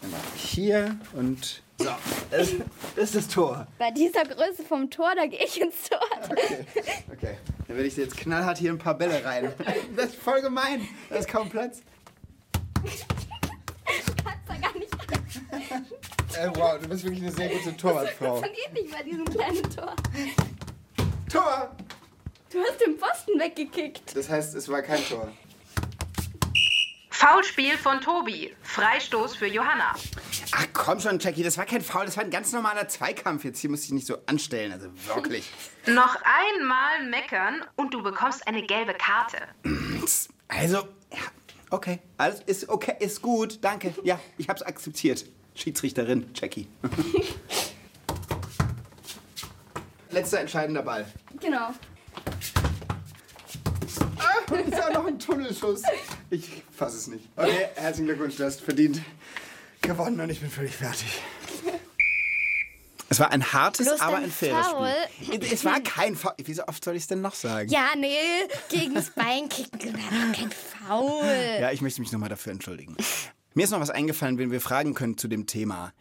Dann 0.00 0.12
mach 0.12 0.36
ich 0.36 0.50
hier 0.50 0.96
und 1.14 1.64
so. 1.80 1.90
Das, 2.30 2.52
das 2.94 3.04
ist 3.06 3.14
das 3.16 3.26
Tor. 3.26 3.66
Bei 3.76 3.90
dieser 3.90 4.22
Größe 4.22 4.62
vom 4.62 4.88
Tor, 4.88 5.12
da 5.16 5.26
gehe 5.26 5.44
ich 5.44 5.60
ins 5.60 5.88
Tor. 5.88 5.98
Okay, 6.30 6.66
okay. 7.12 7.38
Dann 7.66 7.76
werde 7.76 7.88
ich 7.88 7.96
jetzt 7.96 8.16
knallhart 8.16 8.58
hier 8.58 8.70
ein 8.70 8.78
paar 8.78 8.96
Bälle 8.96 9.24
rein. 9.24 9.52
Das 9.96 10.10
ist 10.10 10.16
voll 10.22 10.40
gemein. 10.42 10.86
Da 11.10 11.16
ist 11.16 11.28
kaum 11.28 11.50
Platz. 11.50 11.82
kannst 14.22 14.44
da 14.46 14.54
gar 14.58 14.78
nicht. 14.78 14.94
Äh, 16.36 16.50
wow, 16.54 16.78
du 16.80 16.88
bist 16.88 17.04
wirklich 17.04 17.22
eine 17.22 17.32
sehr 17.32 17.48
gute 17.48 17.76
Torwartfrau. 17.76 18.40
Das 18.40 18.50
geht 18.50 18.72
nicht 18.72 18.90
bei 18.90 19.02
diesem 19.02 19.24
kleinen 19.24 19.62
Tor. 19.70 19.94
Tor! 21.30 21.76
Du 22.50 22.58
hast 22.60 22.80
den 22.80 22.98
Pfosten 22.98 23.38
weggekickt. 23.38 24.16
Das 24.16 24.28
heißt, 24.28 24.54
es 24.54 24.68
war 24.68 24.82
kein 24.82 25.04
Tor. 25.08 25.30
Foulspiel 27.10 27.76
von 27.78 28.00
Tobi. 28.00 28.54
Freistoß 28.62 29.36
für 29.36 29.46
Johanna. 29.46 29.94
Ach 30.52 30.66
komm 30.72 31.00
schon, 31.00 31.18
Jackie, 31.18 31.42
das 31.42 31.56
war 31.56 31.64
kein 31.64 31.80
Foul, 31.80 32.06
das 32.06 32.16
war 32.16 32.24
ein 32.24 32.30
ganz 32.30 32.52
normaler 32.52 32.88
Zweikampf. 32.88 33.44
Jetzt 33.44 33.60
hier 33.60 33.70
muss 33.70 33.84
ich 33.84 33.92
nicht 33.92 34.06
so 34.06 34.18
anstellen, 34.26 34.72
also 34.72 34.88
wirklich. 35.14 35.50
Noch 35.86 36.16
einmal 36.22 37.08
meckern 37.08 37.64
und 37.76 37.94
du 37.94 38.02
bekommst 38.02 38.46
eine 38.46 38.62
gelbe 38.62 38.94
Karte. 38.94 39.38
Also, 40.46 40.76
ja, 41.10 41.18
okay. 41.70 41.98
Alles 42.18 42.40
ist 42.42 42.68
okay, 42.68 42.94
ist 43.00 43.22
gut, 43.22 43.58
danke. 43.62 43.94
Ja, 44.04 44.20
ich 44.36 44.48
hab's 44.48 44.62
akzeptiert. 44.62 45.24
Schiedsrichterin, 45.54 46.30
Jackie. 46.34 46.68
Letzter 50.10 50.40
entscheidender 50.40 50.82
Ball. 50.82 51.06
Genau. 51.40 51.70
Ah, 54.18 54.54
ist 54.54 54.72
ja 54.72 54.90
noch 54.90 55.06
ein 55.06 55.18
Tunnelschuss. 55.18 55.82
Ich 56.30 56.62
fass 56.70 56.94
es 56.94 57.06
nicht. 57.08 57.28
Okay, 57.36 57.68
herzlichen 57.74 58.06
Glückwunsch, 58.06 58.36
du 58.36 58.44
hast 58.44 58.60
verdient 58.60 59.00
gewonnen 59.80 60.20
und 60.20 60.30
ich 60.30 60.40
bin 60.40 60.50
völlig 60.50 60.74
fertig. 60.74 61.20
Es 63.08 63.20
war 63.20 63.30
ein 63.30 63.52
hartes, 63.52 63.86
Bloß 63.86 64.00
aber 64.00 64.16
ein 64.16 64.30
faires 64.30 64.66
Foul. 64.66 64.88
Spiel. 65.22 65.52
Es 65.52 65.64
war 65.64 65.80
kein 65.80 66.16
Foul. 66.16 66.32
Wie 66.42 66.54
so 66.54 66.66
oft 66.66 66.82
soll 66.82 66.96
ich 66.96 67.02
es 67.02 67.06
denn 67.06 67.20
noch 67.20 67.34
sagen? 67.34 67.68
Ja, 67.68 67.90
nee, 67.96 68.16
gegen 68.70 68.94
das 68.94 69.10
Bein 69.10 69.48
kicken, 69.48 69.92
kein 70.32 70.50
Foul. 70.50 71.24
Ja, 71.60 71.70
ich 71.70 71.80
möchte 71.80 72.00
mich 72.00 72.10
nochmal 72.10 72.30
dafür 72.30 72.52
entschuldigen. 72.52 72.96
Mir 73.56 73.62
ist 73.62 73.70
noch 73.70 73.78
was 73.78 73.90
eingefallen, 73.90 74.36
wenn 74.38 74.50
wir 74.50 74.60
fragen 74.60 74.94
können 74.94 75.16
zu 75.16 75.28
dem 75.28 75.46
Thema. 75.46 75.92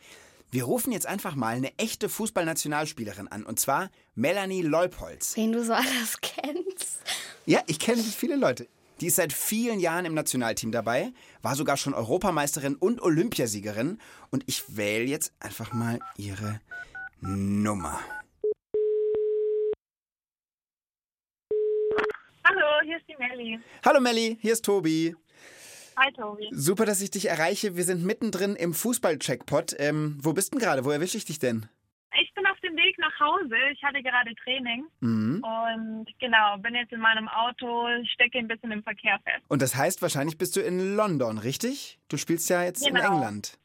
Wir 0.50 0.64
rufen 0.64 0.92
jetzt 0.92 1.06
einfach 1.06 1.36
mal 1.36 1.56
eine 1.56 1.72
echte 1.78 2.10
Fußballnationalspielerin 2.10 3.28
an, 3.28 3.44
und 3.44 3.60
zwar 3.60 3.92
Melanie 4.16 4.64
Leupolz. 4.64 5.38
Wen 5.38 5.52
du 5.52 5.64
so 5.64 5.74
alles 5.74 6.20
kennst. 6.22 7.00
Ja, 7.46 7.62
ich 7.68 7.78
kenne 7.78 8.02
viele 8.02 8.38
Leute. 8.38 8.68
Die 9.02 9.08
ist 9.08 9.18
seit 9.18 9.34
vielen 9.34 9.80
Jahren 9.80 10.06
im 10.06 10.16
Nationalteam 10.16 10.72
dabei, 10.72 11.14
war 11.44 11.56
sogar 11.56 11.78
schon 11.78 11.94
Europameisterin 11.94 12.76
und 12.76 13.02
Olympiasiegerin. 13.04 14.00
Und 14.32 14.44
ich 14.48 14.76
wähle 14.76 15.06
jetzt 15.06 15.32
einfach 15.40 15.74
mal 15.74 16.00
ihre 16.18 16.60
Nummer. 17.22 18.00
Hallo, 22.46 22.66
hier 22.84 22.98
ist 22.98 23.08
die 23.08 23.16
Melli. 23.18 23.60
Hallo 23.86 24.00
Melli, 24.02 24.40
hier 24.42 24.54
ist 24.54 24.66
Tobi. 24.66 25.16
Hi, 25.98 26.12
Tobi. 26.14 26.48
Super, 26.52 26.86
dass 26.86 27.02
ich 27.02 27.12
dich 27.12 27.30
erreiche. 27.30 27.76
Wir 27.76 27.84
sind 27.84 28.04
mittendrin 28.04 28.56
im 28.56 28.74
Fußball-Checkpot. 28.74 29.76
Ähm, 29.80 30.18
wo 30.22 30.34
bist 30.34 30.54
denn 30.54 30.60
gerade? 30.60 30.86
Wo 30.86 30.92
erwische 30.92 31.18
ich 31.18 31.26
dich 31.26 31.40
denn? 31.40 31.68
Ich 32.22 32.32
bin 32.36 32.46
auf 32.46 32.60
dem 32.60 32.76
Weg 32.76 32.96
nach 33.00 33.20
Hause. 33.20 33.56
Ich 33.72 33.84
hatte 33.84 34.02
gerade 34.04 34.34
Training 34.44 34.86
Mhm. 35.00 35.44
und 35.44 36.06
genau, 36.20 36.58
bin 36.60 36.76
jetzt 36.76 36.92
in 36.94 37.00
meinem 37.00 37.28
Auto, 37.28 37.88
stecke 38.14 38.38
ein 38.38 38.48
bisschen 38.48 38.72
im 38.72 38.84
Verkehr 38.84 39.20
fest. 39.24 39.44
Und 39.48 39.62
das 39.64 39.76
heißt, 39.76 40.02
wahrscheinlich 40.04 40.38
bist 40.38 40.56
du 40.56 40.62
in 40.62 40.96
London, 40.96 41.40
richtig? 41.40 41.98
Du 42.10 42.18
spielst 42.18 42.50
ja 42.50 42.64
jetzt 42.64 42.86
in 42.88 42.94
Genau. 42.94 43.14
England. 43.16 43.58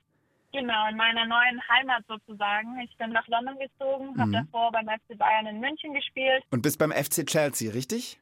Genau, 0.53 0.89
in 0.89 0.97
meiner 0.97 1.27
neuen 1.27 1.61
Heimat 1.69 2.05
sozusagen. 2.09 2.81
Ich 2.81 2.97
bin 2.97 3.11
nach 3.11 3.27
London 3.29 3.59
gezogen, 3.59 4.15
Mhm. 4.15 4.21
habe 4.21 4.33
davor 4.33 4.73
beim 4.73 4.89
FC 4.89 5.15
Bayern 5.19 5.47
in 5.47 5.61
München 5.61 5.93
gespielt. 5.93 6.43
Und 6.51 6.63
bist 6.63 6.79
beim 6.79 6.91
FC 6.91 7.27
Chelsea, 7.27 7.71
richtig? 7.71 8.19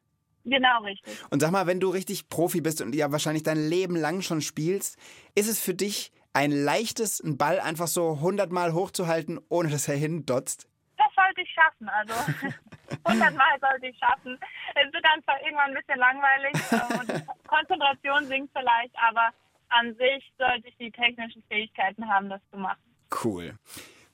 Genau, 0.47 0.83
richtig. 0.83 1.13
Und 1.31 1.41
sag 1.41 1.51
mal, 1.51 1.67
wenn 1.67 1.81
du 1.81 1.91
richtig 1.91 2.29
Profi 2.29 2.61
bist 2.61 2.81
und 2.81 2.95
ja 2.95 3.11
wahrscheinlich 3.11 3.43
dein 3.43 3.69
Leben 3.69 3.97
lang 3.97 4.23
schon 4.23 4.41
spielst, 4.41 4.97
ist 5.35 5.49
es 5.49 5.61
für 5.61 5.75
dich 5.75 6.13
ein 6.33 6.53
leichtes, 6.53 7.21
einen 7.21 7.37
Ball 7.37 7.59
einfach 7.59 7.89
so 7.89 8.21
hundertmal 8.21 8.73
hochzuhalten, 8.73 9.41
ohne 9.49 9.71
dass 9.71 9.89
er 9.89 9.97
hindotzt? 9.97 10.69
Das 10.97 11.09
sollte 11.17 11.41
ich 11.43 11.51
schaffen, 11.53 11.89
also 11.89 12.15
100 13.05 13.35
Mal 13.35 13.59
sollte 13.61 13.89
ich 13.89 13.99
schaffen. 13.99 14.39
Es 14.75 14.93
wird 14.93 15.05
einfach 15.13 15.37
irgendwann 15.45 15.71
ein 15.71 15.75
bisschen 15.75 15.99
langweilig 15.99 16.53
und 17.01 17.47
Konzentration 17.49 18.27
sinkt 18.27 18.53
vielleicht, 18.57 18.95
aber 18.97 19.31
an 19.71 19.95
sich 19.97 20.33
sollte 20.39 20.69
ich 20.69 20.77
die 20.77 20.93
technischen 20.93 21.43
Fähigkeiten 21.49 22.09
haben, 22.09 22.29
das 22.29 22.41
zu 22.53 22.59
machen. 22.59 22.79
Cool. 23.25 23.55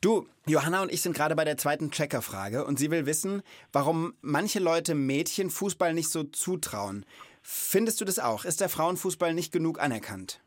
Du, 0.02 0.26
Johanna 0.46 0.82
und 0.82 0.90
ich 0.90 1.00
sind 1.00 1.14
gerade 1.14 1.36
bei 1.36 1.44
der 1.44 1.56
zweiten 1.56 1.92
Checkerfrage 1.92 2.64
und 2.64 2.76
sie 2.76 2.90
will 2.90 3.06
wissen, 3.06 3.40
warum 3.72 4.14
manche 4.20 4.58
Leute 4.58 4.96
Mädchen 4.96 5.48
Fußball 5.48 5.94
nicht 5.94 6.10
so 6.10 6.24
zutrauen. 6.24 7.06
Findest 7.40 8.00
du 8.00 8.04
das 8.04 8.18
auch? 8.18 8.44
Ist 8.44 8.60
der 8.60 8.68
Frauenfußball 8.68 9.32
nicht 9.32 9.52
genug 9.52 9.80
anerkannt? 9.80 10.42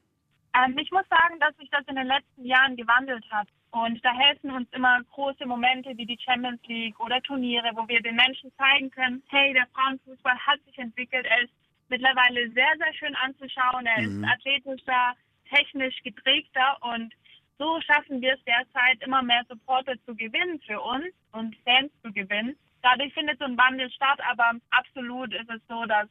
Ähm, 0.54 0.78
ich 0.78 0.92
muss 0.92 1.08
sagen, 1.10 1.40
dass 1.40 1.56
sich 1.56 1.70
das 1.70 1.88
in 1.88 1.96
den 1.96 2.08
letzten 2.08 2.44
Jahren 2.44 2.76
gewandelt 2.76 3.24
hat. 3.32 3.48
Und 3.72 4.04
da 4.04 4.12
helfen 4.12 4.52
uns 4.52 4.68
immer 4.74 5.02
große 5.14 5.46
Momente 5.46 5.96
wie 5.96 6.06
die 6.06 6.20
Champions 6.20 6.60
League 6.68 7.00
oder 7.00 7.22
Turniere, 7.22 7.72
wo 7.76 7.88
wir 7.88 8.02
den 8.02 8.18
Menschen 8.18 8.52
zeigen 8.58 8.92
können, 8.92 9.24
hey, 9.28 9.54
der 9.54 9.68
Frauenfußball 9.74 10.38
hat 10.38 10.60
sich 10.66 10.78
entwickelt. 10.78 11.26
Er 11.26 11.44
ist 11.44 11.54
mittlerweile 11.88 12.52
sehr, 12.52 12.74
sehr 12.78 12.94
schön 12.96 13.16
anzuschauen. 13.16 13.86
Er 13.86 14.04
ist 14.04 14.22
athletischer, 14.22 15.16
technisch 15.50 15.96
geprägter 16.04 16.78
und 16.82 17.14
so 17.58 17.80
schaffen 17.82 18.22
wir 18.22 18.34
es 18.34 18.44
derzeit 18.44 19.02
immer 19.02 19.22
mehr 19.22 19.44
Supporter 19.50 19.94
zu 20.06 20.16
gewinnen 20.16 20.60
für 20.66 20.80
uns 20.80 21.06
und 21.32 21.56
Fans 21.64 21.92
zu 22.04 22.12
gewinnen. 22.12 22.58
Dadurch 22.82 23.14
findet 23.14 23.40
so 23.40 23.46
ein 23.46 23.58
Wandel 23.58 23.90
statt, 23.92 24.20
aber 24.30 24.52
absolut 24.72 25.34
ist 25.34 25.50
es 25.50 25.62
so, 25.68 25.86
dass 25.86 26.08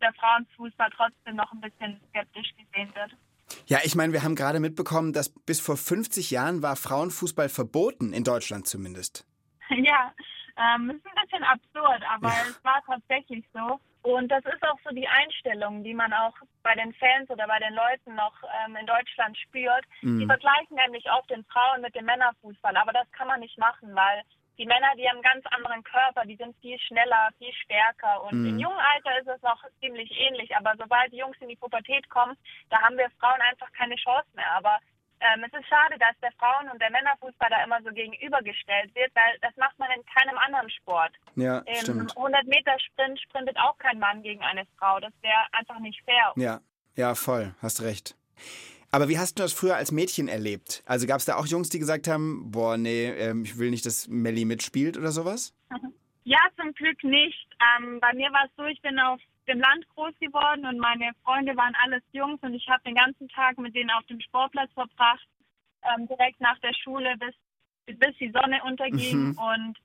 der 0.00 0.12
Frauenfußball 0.14 0.90
trotzdem 0.96 1.36
noch 1.36 1.50
ein 1.52 1.60
bisschen 1.60 2.00
skeptisch 2.10 2.50
gesehen 2.56 2.94
wird. 2.94 3.12
Ja, 3.66 3.78
ich 3.82 3.94
meine, 3.94 4.12
wir 4.12 4.22
haben 4.22 4.34
gerade 4.34 4.60
mitbekommen, 4.60 5.12
dass 5.12 5.30
bis 5.30 5.60
vor 5.60 5.76
50 5.76 6.30
Jahren 6.30 6.62
war 6.62 6.76
Frauenfußball 6.76 7.48
verboten, 7.48 8.12
in 8.12 8.24
Deutschland 8.24 8.66
zumindest. 8.66 9.26
Ja, 9.70 10.14
ähm, 10.56 10.88
es 10.88 10.96
ist 10.96 11.06
ein 11.06 11.24
bisschen 11.24 11.44
absurd, 11.44 12.02
aber 12.10 12.28
es 12.48 12.64
war 12.64 12.82
tatsächlich 12.86 13.44
so. 13.52 13.78
Und 14.02 14.28
das 14.28 14.44
ist 14.44 14.62
auch 14.62 14.78
so 14.84 14.90
die 14.94 15.08
Einstellung, 15.08 15.82
die 15.82 15.94
man 15.94 16.12
auch 16.12 16.34
bei 16.62 16.74
den 16.74 16.94
Fans 16.94 17.28
oder 17.30 17.46
bei 17.46 17.58
den 17.58 17.74
Leuten 17.74 18.14
noch 18.14 18.34
ähm, 18.64 18.76
in 18.76 18.86
Deutschland 18.86 19.36
spürt. 19.36 19.84
Die 20.20 20.26
vergleichen 20.26 20.76
nämlich 20.76 21.10
oft 21.10 21.28
den 21.30 21.44
Frauen 21.44 21.82
mit 21.82 21.94
dem 21.94 22.04
Männerfußball, 22.06 22.76
aber 22.76 22.92
das 22.92 23.10
kann 23.12 23.26
man 23.26 23.40
nicht 23.40 23.58
machen, 23.58 23.94
weil 23.94 24.22
die 24.58 24.66
Männer, 24.66 24.88
die 24.96 25.08
haben 25.08 25.22
einen 25.22 25.22
ganz 25.22 25.46
anderen 25.46 25.84
Körper, 25.84 26.24
die 26.26 26.36
sind 26.36 26.56
viel 26.60 26.78
schneller, 26.80 27.30
viel 27.38 27.52
stärker. 27.52 28.24
Und 28.24 28.44
im 28.44 28.58
jungen 28.58 28.78
Alter 28.78 29.20
ist 29.20 29.28
es 29.28 29.42
noch 29.42 29.62
ziemlich 29.80 30.10
ähnlich, 30.18 30.54
aber 30.56 30.74
sobald 30.76 31.12
die 31.12 31.18
Jungs 31.18 31.36
in 31.40 31.48
die 31.48 31.56
Pubertät 31.56 32.08
kommen, 32.10 32.36
da 32.68 32.80
haben 32.80 32.98
wir 32.98 33.08
Frauen 33.20 33.40
einfach 33.40 33.70
keine 33.72 33.94
Chance 33.94 34.28
mehr. 34.34 34.50
Aber 34.50 34.78
ähm, 35.20 35.44
es 35.44 35.52
ist 35.58 35.68
schade, 35.68 35.98
dass 35.98 36.18
der 36.22 36.32
Frauen- 36.32 36.70
und 36.70 36.80
der 36.80 36.90
Männerfußball 36.90 37.50
da 37.50 37.64
immer 37.64 37.82
so 37.82 37.90
gegenübergestellt 37.90 38.94
wird, 38.94 39.10
weil 39.14 39.38
das 39.40 39.56
macht 39.56 39.78
man 39.78 39.90
in 39.90 40.04
keinem 40.06 40.38
anderen 40.38 40.70
Sport. 40.70 41.12
Ja, 41.36 41.58
Im 41.60 41.74
stimmt. 41.74 42.14
100-Meter-Sprint 42.14 43.20
sprintet 43.20 43.56
auch 43.58 43.76
kein 43.78 43.98
Mann 43.98 44.22
gegen 44.22 44.42
eine 44.42 44.64
Frau. 44.78 45.00
Das 45.00 45.12
wäre 45.22 45.46
einfach 45.52 45.78
nicht 45.80 46.02
fair. 46.04 46.32
Ja, 46.36 46.60
ja, 46.94 47.14
voll, 47.14 47.54
hast 47.62 47.82
recht. 47.82 48.16
Aber 48.90 49.08
wie 49.08 49.18
hast 49.18 49.38
du 49.38 49.42
das 49.42 49.52
früher 49.52 49.76
als 49.76 49.92
Mädchen 49.92 50.28
erlebt? 50.28 50.82
Also 50.86 51.06
gab 51.06 51.18
es 51.18 51.26
da 51.26 51.36
auch 51.36 51.46
Jungs, 51.46 51.68
die 51.68 51.78
gesagt 51.78 52.08
haben, 52.08 52.50
boah, 52.50 52.76
nee, 52.78 53.06
ähm, 53.08 53.44
ich 53.44 53.58
will 53.58 53.70
nicht, 53.70 53.84
dass 53.84 54.08
Melly 54.08 54.44
mitspielt 54.44 54.96
oder 54.96 55.12
sowas? 55.12 55.54
Ja, 56.24 56.40
zum 56.60 56.74
Glück 56.74 57.02
nicht. 57.04 57.48
Ähm, 57.78 58.00
bei 58.00 58.12
mir 58.12 58.30
war 58.30 58.44
es 58.44 58.50
so, 58.54 58.64
ich 58.66 58.82
bin 58.82 58.98
auf 58.98 59.18
dem 59.48 59.60
Land 59.60 59.88
groß 59.94 60.14
geworden 60.20 60.66
und 60.66 60.78
meine 60.78 61.12
Freunde 61.24 61.56
waren 61.56 61.74
alles 61.82 62.02
Jungs 62.12 62.40
und 62.42 62.54
ich 62.54 62.68
habe 62.68 62.82
den 62.84 62.94
ganzen 62.94 63.28
Tag 63.28 63.58
mit 63.58 63.74
denen 63.74 63.90
auf 63.90 64.04
dem 64.06 64.20
Sportplatz 64.20 64.72
verbracht, 64.72 65.26
ähm, 65.82 66.06
direkt 66.06 66.40
nach 66.40 66.58
der 66.60 66.74
Schule, 66.74 67.16
bis, 67.16 67.34
bis 67.98 68.16
die 68.18 68.30
Sonne 68.30 68.62
unterging. 68.64 69.30
Mhm. 69.30 69.38
Und 69.38 69.78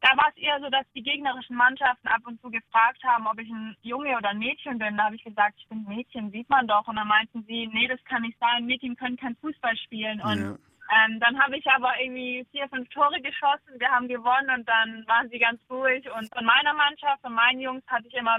da 0.00 0.16
war 0.16 0.28
es 0.30 0.36
eher 0.36 0.60
so, 0.60 0.70
dass 0.70 0.86
die 0.94 1.02
gegnerischen 1.02 1.56
Mannschaften 1.56 2.08
ab 2.08 2.22
und 2.24 2.40
zu 2.40 2.50
gefragt 2.50 3.02
haben, 3.04 3.26
ob 3.26 3.38
ich 3.40 3.50
ein 3.50 3.76
Junge 3.82 4.16
oder 4.16 4.30
ein 4.30 4.38
Mädchen 4.38 4.78
bin. 4.78 4.96
Da 4.96 5.06
habe 5.06 5.16
ich 5.16 5.24
gesagt, 5.24 5.56
ich 5.58 5.68
bin 5.68 5.78
ein 5.78 5.96
Mädchen, 5.96 6.30
sieht 6.30 6.48
man 6.48 6.68
doch. 6.68 6.86
Und 6.86 6.96
dann 6.96 7.08
meinten 7.08 7.44
sie, 7.44 7.66
nee, 7.66 7.88
das 7.88 8.02
kann 8.04 8.22
nicht 8.22 8.38
sein, 8.38 8.66
Mädchen 8.66 8.96
können 8.96 9.16
kein 9.16 9.36
Fußball 9.36 9.76
spielen. 9.76 10.20
Und 10.20 10.38
Ja. 10.38 10.56
Ähm, 10.90 11.20
dann 11.20 11.38
habe 11.38 11.58
ich 11.58 11.66
aber 11.66 11.92
irgendwie 12.00 12.46
vier, 12.50 12.68
fünf 12.68 12.88
Tore 12.88 13.20
geschossen. 13.20 13.78
Wir 13.78 13.90
haben 13.90 14.08
gewonnen 14.08 14.50
und 14.56 14.66
dann 14.66 15.06
waren 15.06 15.28
sie 15.28 15.38
ganz 15.38 15.60
ruhig. 15.68 16.10
Und 16.10 16.32
von 16.32 16.44
meiner 16.44 16.72
Mannschaft, 16.72 17.20
von 17.20 17.34
meinen 17.34 17.60
Jungs 17.60 17.84
hatte 17.88 18.08
ich 18.08 18.14
immer 18.14 18.38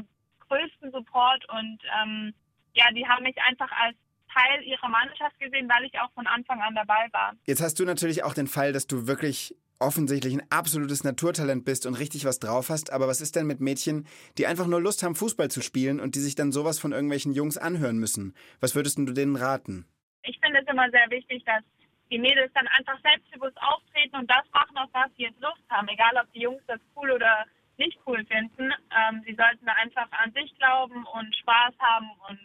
größten 0.50 0.92
Support 0.92 1.48
und 1.50 1.80
ähm, 2.02 2.34
ja, 2.74 2.86
die 2.94 3.08
haben 3.08 3.24
mich 3.24 3.38
einfach 3.42 3.72
als 3.72 3.96
Teil 4.34 4.64
ihrer 4.64 4.90
Mannschaft 4.90 5.40
gesehen, 5.40 5.70
weil 5.70 5.86
ich 5.86 6.00
auch 6.00 6.12
von 6.14 6.28
Anfang 6.28 6.62
an 6.62 6.76
dabei 6.76 7.08
war. 7.12 7.34
Jetzt 7.46 7.62
hast 7.62 7.80
du 7.80 7.86
natürlich 7.86 8.24
auch 8.24 8.34
den 8.34 8.48
Fall, 8.48 8.74
dass 8.74 8.88
du 8.88 9.08
wirklich 9.08 9.56
offensichtlich 9.80 10.34
ein 10.34 10.44
absolutes 10.52 11.04
Naturtalent 11.04 11.66
bist 11.66 11.86
und 11.86 11.96
richtig 11.96 12.26
was 12.26 12.40
drauf 12.40 12.70
hast. 12.70 12.92
Aber 12.92 13.08
was 13.08 13.22
ist 13.22 13.36
denn 13.36 13.48
mit 13.48 13.62
Mädchen, 13.62 14.08
die 14.38 14.46
einfach 14.46 14.68
nur 14.68 14.82
Lust 14.82 15.04
haben, 15.04 15.16
Fußball 15.16 15.50
zu 15.50 15.62
spielen 15.62 16.00
und 16.00 16.16
die 16.16 16.20
sich 16.20 16.36
dann 16.36 16.52
sowas 16.52 16.80
von 16.80 16.92
irgendwelchen 16.92 17.34
Jungs 17.34 17.58
anhören 17.58 17.98
müssen? 17.98 18.36
Was 18.60 18.76
würdest 18.76 18.98
du 18.98 19.06
denen 19.06 19.38
raten? 19.38 19.86
Ich 20.24 20.38
finde 20.44 20.60
es 20.60 20.68
immer 20.68 20.90
sehr 20.92 21.10
wichtig, 21.10 21.44
dass 21.46 21.64
die 22.12 22.20
Mädels 22.20 22.52
dann 22.54 22.68
einfach 22.68 23.00
selbstbewusst 23.02 23.58
auftreten 23.62 24.16
und 24.18 24.30
das 24.30 24.44
machen, 24.54 24.78
auf 24.78 24.90
was 24.92 25.10
sie 25.16 25.24
jetzt 25.24 25.40
Lust 25.40 25.64
haben. 25.70 25.88
Egal, 25.88 26.12
ob 26.22 26.32
die 26.34 26.42
Jungs 26.42 26.62
das 26.68 26.80
cool 26.96 27.12
oder 27.12 27.46
nicht 27.80 27.98
cool 28.06 28.24
finden. 28.26 28.72
Ähm, 28.92 29.24
sie 29.26 29.36
sollten 29.36 29.68
einfach 29.68 30.08
an 30.12 30.32
sich 30.34 30.54
glauben 30.58 31.06
und 31.06 31.36
Spaß 31.36 31.74
haben 31.80 32.10
und 32.30 32.40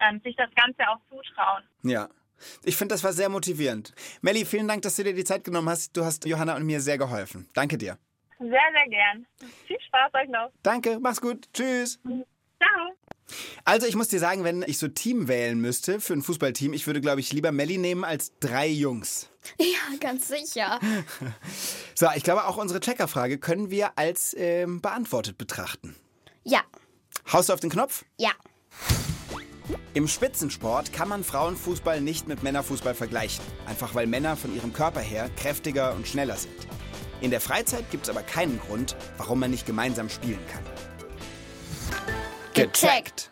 ähm, 0.00 0.20
sich 0.22 0.36
das 0.36 0.50
Ganze 0.54 0.88
auch 0.88 1.00
zutrauen. 1.08 1.64
Ja. 1.82 2.08
Ich 2.64 2.76
finde, 2.76 2.94
das 2.94 3.04
war 3.04 3.12
sehr 3.12 3.28
motivierend. 3.28 3.92
Melli, 4.22 4.44
vielen 4.44 4.66
Dank, 4.66 4.82
dass 4.82 4.96
du 4.96 5.04
dir 5.04 5.14
die 5.14 5.24
Zeit 5.24 5.44
genommen 5.44 5.68
hast. 5.68 5.96
Du 5.96 6.04
hast 6.04 6.24
Johanna 6.24 6.56
und 6.56 6.64
mir 6.64 6.80
sehr 6.80 6.96
geholfen. 6.96 7.48
Danke 7.54 7.76
dir. 7.76 7.98
Sehr, 8.38 8.48
sehr 8.48 8.88
gern. 8.88 9.26
Viel 9.66 9.80
Spaß 9.88 10.14
euch 10.14 10.28
noch. 10.30 10.50
Danke, 10.62 10.98
mach's 11.00 11.20
gut. 11.20 11.52
Tschüss. 11.52 12.00
Ciao. 12.02 12.96
Also, 13.64 13.86
ich 13.86 13.94
muss 13.96 14.08
dir 14.08 14.18
sagen, 14.20 14.44
wenn 14.44 14.62
ich 14.62 14.78
so 14.78 14.88
Team 14.88 15.28
wählen 15.28 15.60
müsste 15.60 16.00
für 16.00 16.12
ein 16.14 16.22
Fußballteam, 16.22 16.72
ich 16.72 16.86
würde, 16.86 17.00
glaube 17.00 17.20
ich, 17.20 17.32
lieber 17.32 17.52
Melli 17.52 17.78
nehmen 17.78 18.04
als 18.04 18.32
drei 18.40 18.68
Jungs. 18.68 19.28
Ja, 19.58 19.96
ganz 20.00 20.28
sicher. 20.28 20.78
So, 21.94 22.06
ich 22.16 22.22
glaube, 22.24 22.46
auch 22.46 22.56
unsere 22.56 22.80
Checkerfrage 22.80 23.36
können 23.38 23.70
wir 23.70 23.98
als 23.98 24.34
ähm, 24.38 24.80
beantwortet 24.80 25.36
betrachten. 25.36 25.94
Ja, 26.44 26.62
Haust 27.30 27.50
du 27.50 27.52
auf 27.52 27.60
den 27.60 27.70
Knopf? 27.70 28.04
ja. 28.16 28.30
Im 29.94 30.08
Spitzensport 30.08 30.92
kann 30.92 31.08
man 31.08 31.24
Frauenfußball 31.24 32.00
nicht 32.00 32.26
mit 32.28 32.42
Männerfußball 32.42 32.94
vergleichen. 32.94 33.44
Einfach 33.66 33.94
weil 33.94 34.06
Männer 34.06 34.36
von 34.36 34.54
ihrem 34.54 34.72
Körper 34.72 35.00
her 35.00 35.28
kräftiger 35.36 35.94
und 35.94 36.06
schneller 36.08 36.36
sind. 36.36 36.54
In 37.20 37.30
der 37.30 37.40
Freizeit 37.40 37.90
gibt 37.90 38.04
es 38.04 38.10
aber 38.10 38.22
keinen 38.22 38.58
Grund, 38.60 38.96
warum 39.16 39.40
man 39.40 39.50
nicht 39.50 39.66
gemeinsam 39.66 40.08
spielen 40.08 40.40
kann. 40.52 40.64
Gecheckt. 42.66 43.30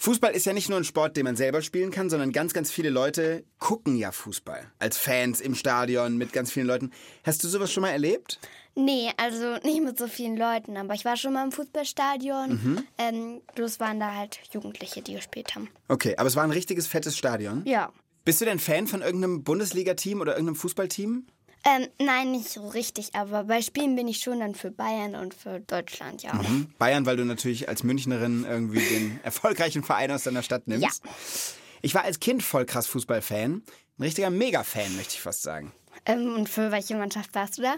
Fußball 0.00 0.32
ist 0.32 0.46
ja 0.46 0.52
nicht 0.52 0.68
nur 0.68 0.78
ein 0.78 0.84
Sport, 0.84 1.16
den 1.16 1.24
man 1.24 1.34
selber 1.34 1.60
spielen 1.60 1.90
kann, 1.90 2.08
sondern 2.08 2.30
ganz, 2.30 2.54
ganz 2.54 2.70
viele 2.70 2.88
Leute 2.88 3.44
gucken 3.58 3.96
ja 3.96 4.12
Fußball. 4.12 4.70
Als 4.78 4.96
Fans 4.96 5.40
im 5.40 5.56
Stadion 5.56 6.16
mit 6.16 6.32
ganz 6.32 6.52
vielen 6.52 6.68
Leuten. 6.68 6.92
Hast 7.24 7.42
du 7.42 7.48
sowas 7.48 7.72
schon 7.72 7.80
mal 7.80 7.90
erlebt? 7.90 8.38
Nee, 8.76 9.10
also 9.16 9.56
nicht 9.64 9.82
mit 9.82 9.98
so 9.98 10.06
vielen 10.06 10.36
Leuten, 10.36 10.76
aber 10.76 10.94
ich 10.94 11.04
war 11.04 11.16
schon 11.16 11.32
mal 11.32 11.44
im 11.44 11.50
Fußballstadion. 11.50 12.84
Ähm, 12.96 13.40
bloß 13.56 13.80
waren 13.80 13.98
da 13.98 14.14
halt 14.14 14.38
Jugendliche, 14.52 15.02
die 15.02 15.14
gespielt 15.14 15.56
haben. 15.56 15.68
Okay, 15.88 16.14
aber 16.16 16.28
es 16.28 16.36
war 16.36 16.44
ein 16.44 16.52
richtiges 16.52 16.86
fettes 16.86 17.18
Stadion. 17.18 17.64
Ja. 17.66 17.92
Bist 18.24 18.40
du 18.40 18.44
denn 18.44 18.60
Fan 18.60 18.86
von 18.86 19.02
irgendeinem 19.02 19.42
Bundesliga-Team 19.42 20.20
oder 20.20 20.34
irgendeinem 20.34 20.56
Fußballteam? 20.56 21.26
Ähm, 21.64 21.88
nein, 21.98 22.32
nicht 22.32 22.48
so 22.48 22.68
richtig, 22.68 23.14
aber 23.14 23.44
bei 23.44 23.62
Spielen 23.62 23.96
bin 23.96 24.08
ich 24.08 24.20
schon 24.20 24.40
dann 24.40 24.54
für 24.54 24.70
Bayern 24.70 25.14
und 25.14 25.34
für 25.34 25.60
Deutschland, 25.60 26.22
ja. 26.22 26.34
Mhm. 26.34 26.72
Bayern, 26.78 27.04
weil 27.04 27.16
du 27.16 27.24
natürlich 27.24 27.68
als 27.68 27.82
Münchnerin 27.82 28.44
irgendwie 28.48 28.80
den 28.80 29.20
erfolgreichen 29.24 29.82
Verein 29.82 30.10
aus 30.10 30.24
deiner 30.24 30.42
Stadt 30.42 30.66
nimmst. 30.68 31.02
Ja. 31.04 31.10
Ich 31.82 31.94
war 31.94 32.04
als 32.04 32.20
Kind 32.20 32.42
voll 32.42 32.64
krass 32.64 32.86
Fußballfan. 32.86 33.62
Ein 33.98 34.02
richtiger 34.02 34.30
Mega-Fan, 34.30 34.96
möchte 34.96 35.14
ich 35.14 35.20
fast 35.20 35.42
sagen. 35.42 35.72
Ähm, 36.06 36.34
und 36.34 36.48
für 36.48 36.70
welche 36.70 36.96
Mannschaft 36.96 37.34
warst 37.34 37.58
du 37.58 37.62
da? 37.62 37.74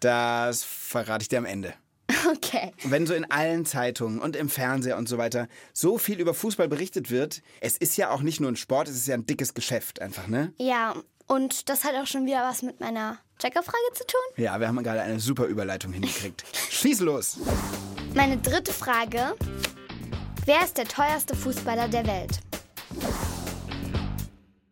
Das 0.00 0.62
verrate 0.64 1.22
ich 1.22 1.28
dir 1.28 1.38
am 1.38 1.44
Ende. 1.44 1.74
Okay. 2.32 2.72
Wenn 2.84 3.06
so 3.06 3.14
in 3.14 3.30
allen 3.30 3.64
Zeitungen 3.64 4.18
und 4.18 4.34
im 4.36 4.48
Fernseher 4.48 4.96
und 4.96 5.08
so 5.08 5.18
weiter 5.18 5.48
so 5.72 5.98
viel 5.98 6.20
über 6.20 6.34
Fußball 6.34 6.68
berichtet 6.68 7.10
wird, 7.10 7.42
es 7.60 7.76
ist 7.76 7.96
ja 7.96 8.10
auch 8.10 8.22
nicht 8.22 8.40
nur 8.40 8.50
ein 8.50 8.56
Sport, 8.56 8.88
es 8.88 8.96
ist 8.96 9.06
ja 9.06 9.14
ein 9.14 9.26
dickes 9.26 9.54
Geschäft 9.54 10.00
einfach, 10.02 10.26
ne? 10.26 10.52
Ja, 10.58 10.94
und 11.28 11.68
das 11.68 11.84
hat 11.84 11.94
auch 11.94 12.06
schon 12.06 12.26
wieder 12.26 12.42
was 12.42 12.62
mit 12.62 12.80
meiner 12.80 13.18
Checkerfrage 13.38 13.92
zu 13.94 14.04
tun. 14.06 14.44
Ja, 14.44 14.58
wir 14.58 14.66
haben 14.66 14.82
gerade 14.82 15.02
eine 15.02 15.20
super 15.20 15.44
Überleitung 15.44 15.92
hingekriegt. 15.92 16.44
Schieß 16.70 17.00
los! 17.00 17.38
Meine 18.14 18.38
dritte 18.38 18.72
Frage. 18.72 19.36
Wer 20.44 20.64
ist 20.64 20.78
der 20.78 20.86
teuerste 20.86 21.36
Fußballer 21.36 21.88
der 21.88 22.06
Welt? 22.06 22.40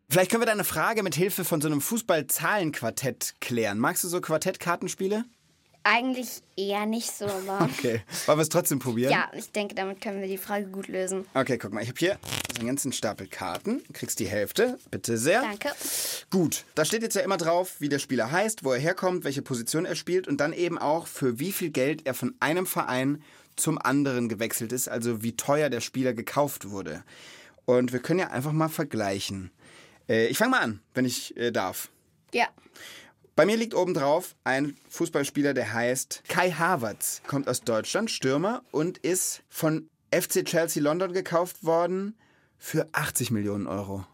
Vielleicht 0.08 0.30
können 0.30 0.40
wir 0.42 0.46
deine 0.46 0.64
Frage 0.64 1.02
mit 1.02 1.14
Hilfe 1.14 1.44
von 1.44 1.61
so 1.61 1.68
einem 1.68 1.83
Fußball-Zahlen-Quartett 1.83 3.35
klären. 3.40 3.78
Magst 3.78 4.02
du 4.02 4.09
so 4.09 4.20
Quartett-Kartenspiele? 4.20 5.24
Eigentlich 5.88 6.42
eher 6.57 6.85
nicht 6.85 7.12
so, 7.16 7.27
aber 7.27 7.61
Okay. 7.79 8.03
Wollen 8.27 8.38
wir 8.38 8.42
es 8.42 8.49
trotzdem 8.49 8.81
probieren? 8.81 9.12
ja, 9.12 9.31
ich 9.37 9.53
denke, 9.53 9.77
damit 9.77 10.01
können 10.01 10.20
wir 10.20 10.27
die 10.27 10.37
Frage 10.37 10.66
gut 10.66 10.88
lösen. 10.88 11.27
Okay, 11.33 11.59
guck 11.59 11.72
mal, 11.72 11.81
ich 11.81 11.88
habe 11.88 11.99
hier 12.01 12.18
so 12.53 12.59
einen 12.59 12.66
ganzen 12.66 12.90
Stapel 12.90 13.29
Karten. 13.29 13.85
Du 13.87 13.92
kriegst 13.92 14.18
die 14.18 14.27
Hälfte, 14.27 14.79
bitte 14.90 15.16
sehr. 15.16 15.42
Danke. 15.42 15.70
Gut, 16.31 16.64
da 16.75 16.85
steht 16.85 17.03
jetzt 17.03 17.14
ja 17.14 17.22
immer 17.22 17.37
drauf, 17.37 17.77
wie 17.79 17.88
der 17.88 18.01
Spieler 18.01 18.33
heißt, 18.33 18.64
wo 18.64 18.72
er 18.72 18.81
herkommt, 18.81 19.22
welche 19.22 19.42
Position 19.42 19.85
er 19.85 19.94
spielt 19.94 20.27
und 20.27 20.38
dann 20.38 20.53
eben 20.53 20.77
auch, 20.77 21.07
für 21.07 21.38
wie 21.38 21.53
viel 21.53 21.70
Geld 21.70 22.05
er 22.05 22.14
von 22.14 22.35
einem 22.40 22.66
Verein 22.66 23.22
zum 23.55 23.79
anderen 23.79 24.29
gewechselt 24.29 24.72
ist, 24.72 24.88
also 24.88 25.22
wie 25.22 25.37
teuer 25.37 25.70
der 25.70 25.81
Spieler 25.81 26.14
gekauft 26.14 26.68
wurde. 26.70 27.05
Und 27.64 27.92
wir 27.92 28.01
können 28.01 28.18
ja 28.18 28.31
einfach 28.31 28.53
mal 28.53 28.68
vergleichen. 28.68 29.53
Äh, 30.09 30.27
ich 30.27 30.38
fange 30.38 30.51
mal 30.51 30.62
an, 30.62 30.81
wenn 30.94 31.05
ich 31.05 31.37
äh, 31.37 31.53
darf. 31.53 31.90
Ja. 32.35 32.49
Bei 33.37 33.44
mir 33.44 33.57
liegt 33.59 33.75
oben 33.75 33.92
drauf 33.92 34.35
ein 34.44 34.77
Fußballspieler, 34.88 35.53
der 35.53 35.72
heißt 35.75 36.22
Kai 36.29 36.51
Havertz, 36.53 37.20
kommt 37.27 37.49
aus 37.49 37.61
Deutschland, 37.61 38.11
Stürmer 38.11 38.62
und 38.70 38.96
ist 38.99 39.42
von 39.51 39.90
FC 40.11 40.42
Chelsea 40.44 40.83
London 40.83 41.12
gekauft 41.12 41.62
worden 41.64 42.16
für 42.59 42.88
80 42.92 43.31
Millionen 43.33 43.66
Euro. 43.66 44.07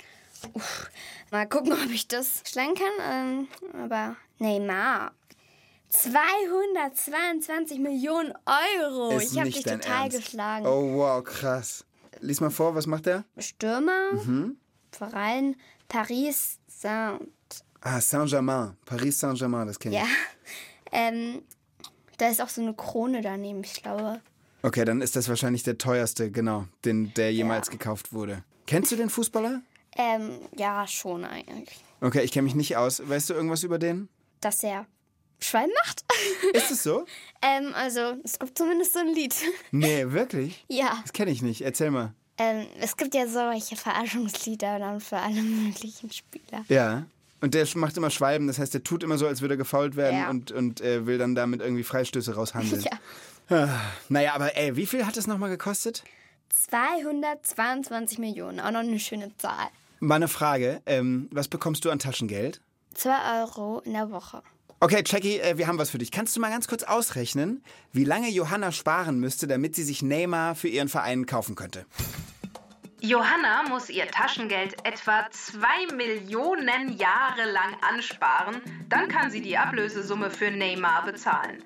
Mal 1.30 1.48
gucken, 1.48 1.72
ob 1.84 1.90
ich 1.90 2.08
das 2.08 2.42
schlagen 2.44 2.74
kann. 2.74 2.88
Ähm, 3.00 3.48
aber 3.84 4.16
Neymar. 4.38 5.12
222 5.90 7.78
Millionen 7.78 8.32
Euro. 8.80 9.16
Ist 9.18 9.32
ich 9.34 9.38
habe 9.38 9.50
dich 9.50 9.62
dein 9.62 9.80
total 9.82 10.04
Ernst. 10.04 10.16
geschlagen. 10.16 10.66
Oh 10.66 10.94
wow, 10.96 11.22
krass. 11.22 11.84
Lies 12.20 12.40
mal 12.40 12.50
vor, 12.50 12.74
was 12.74 12.86
macht 12.86 13.06
der? 13.06 13.24
Stürmer, 13.38 14.12
Mhm. 14.14 14.56
Verein, 14.90 15.54
Paris, 15.88 16.58
Saint. 16.66 17.20
Ah, 17.82 18.00
Saint-Germain. 18.00 18.76
Paris 18.84 19.18
Saint-Germain, 19.18 19.66
das 19.66 19.78
kenne 19.78 19.96
ich. 19.96 20.00
Ja. 20.02 20.06
Ähm, 20.94 21.40
da 22.18 22.28
ist 22.28 22.42
auch 22.42 22.50
so 22.50 22.60
eine 22.60 22.74
Krone 22.74 23.22
daneben, 23.22 23.64
ich 23.64 23.82
glaube. 23.82 24.20
Okay, 24.60 24.84
dann 24.84 25.00
ist 25.00 25.16
das 25.16 25.26
wahrscheinlich 25.30 25.62
der 25.62 25.78
teuerste, 25.78 26.30
genau, 26.30 26.66
den, 26.84 27.14
der 27.14 27.32
jemals 27.32 27.70
gekauft 27.70 28.12
wurde. 28.12 28.44
Kennst 28.66 28.92
du 28.92 28.96
den 28.96 29.08
Fußballer? 29.08 29.62
Ähm, 29.96 30.38
ja, 30.54 30.86
schon 30.86 31.24
eigentlich. 31.24 31.82
Okay, 32.02 32.20
ich 32.20 32.30
kenne 32.30 32.44
mich 32.44 32.54
nicht 32.54 32.76
aus. 32.76 33.02
Weißt 33.08 33.30
du 33.30 33.34
irgendwas 33.34 33.62
über 33.62 33.78
den? 33.78 34.10
Dass 34.42 34.62
er 34.62 34.84
Schwein 35.40 35.70
macht? 35.82 36.04
Ist 36.52 36.70
es 36.70 36.82
so? 36.82 37.06
ähm, 37.40 37.72
also, 37.74 38.16
es 38.22 38.38
gibt 38.38 38.58
zumindest 38.58 38.92
so 38.92 38.98
ein 38.98 39.08
Lied. 39.08 39.34
Nee, 39.70 40.10
wirklich? 40.12 40.64
ja. 40.68 40.98
Das 41.02 41.14
kenne 41.14 41.30
ich 41.30 41.40
nicht. 41.40 41.62
Erzähl 41.62 41.90
mal. 41.90 42.12
Ähm, 42.36 42.66
es 42.80 42.96
gibt 42.98 43.14
ja 43.14 43.26
solche 43.26 43.76
Verarschungslieder 43.76 44.78
dann 44.78 45.00
für 45.00 45.16
alle 45.16 45.42
möglichen 45.42 46.10
Spieler. 46.12 46.64
Ja. 46.68 47.06
Und 47.42 47.52
der 47.54 47.66
macht 47.74 47.96
immer 47.98 48.08
Schwalben, 48.08 48.46
das 48.46 48.58
heißt, 48.58 48.72
der 48.72 48.82
tut 48.84 49.02
immer 49.02 49.18
so, 49.18 49.26
als 49.26 49.40
würde 49.42 49.54
er 49.54 49.58
gefault 49.58 49.96
werden 49.96 50.18
Ja. 50.18 50.30
und, 50.30 50.50
und 50.52 50.80
äh, 50.80 51.04
will 51.06 51.18
dann 51.18 51.34
damit 51.34 51.60
irgendwie 51.60 51.82
Freistöße 51.82 52.34
raushandeln. 52.34 52.84
Ja. 53.50 53.68
Naja, 54.08 54.34
aber 54.34 54.56
ey, 54.56 54.76
wie 54.76 54.86
viel 54.86 55.04
hat 55.04 55.16
es 55.18 55.26
nochmal 55.26 55.50
gekostet? 55.50 56.04
222 56.70 58.18
Millionen, 58.18 58.60
auch 58.60 58.70
noch 58.70 58.80
eine 58.80 58.98
schöne 58.98 59.36
Zahl. 59.36 59.66
Mal 60.00 60.14
eine 60.16 60.28
Frage, 60.28 60.80
ähm, 60.86 61.28
was 61.32 61.48
bekommst 61.48 61.84
du 61.84 61.90
an 61.90 61.98
Taschengeld? 61.98 62.60
2 62.94 63.40
Euro 63.42 63.80
in 63.80 63.92
der 63.92 64.10
Woche. 64.10 64.42
Okay, 64.80 65.02
Jackie, 65.04 65.38
äh, 65.38 65.58
wir 65.58 65.66
haben 65.66 65.78
was 65.78 65.90
für 65.90 65.98
dich. 65.98 66.10
Kannst 66.10 66.34
du 66.34 66.40
mal 66.40 66.50
ganz 66.50 66.66
kurz 66.66 66.82
ausrechnen, 66.82 67.62
wie 67.92 68.04
lange 68.04 68.30
Johanna 68.30 68.72
sparen 68.72 69.20
müsste, 69.20 69.46
damit 69.46 69.76
sie 69.76 69.84
sich 69.84 70.02
Neymar 70.02 70.54
für 70.54 70.68
ihren 70.68 70.88
Verein 70.88 71.26
kaufen 71.26 71.54
könnte? 71.54 71.84
Johanna 73.04 73.64
muss 73.68 73.90
ihr 73.90 74.06
Taschengeld 74.06 74.76
etwa 74.86 75.28
zwei 75.32 75.92
Millionen 75.92 76.96
Jahre 76.96 77.50
lang 77.50 77.76
ansparen, 77.80 78.62
dann 78.88 79.08
kann 79.08 79.28
sie 79.28 79.42
die 79.42 79.58
Ablösesumme 79.58 80.30
für 80.30 80.52
Neymar 80.52 81.04
bezahlen. 81.04 81.64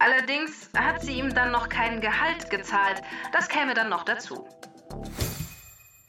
Allerdings 0.00 0.68
hat 0.76 1.02
sie 1.02 1.20
ihm 1.20 1.32
dann 1.32 1.52
noch 1.52 1.68
kein 1.68 2.00
Gehalt 2.00 2.50
gezahlt, 2.50 3.00
das 3.32 3.48
käme 3.48 3.74
dann 3.74 3.88
noch 3.88 4.02
dazu. 4.02 4.44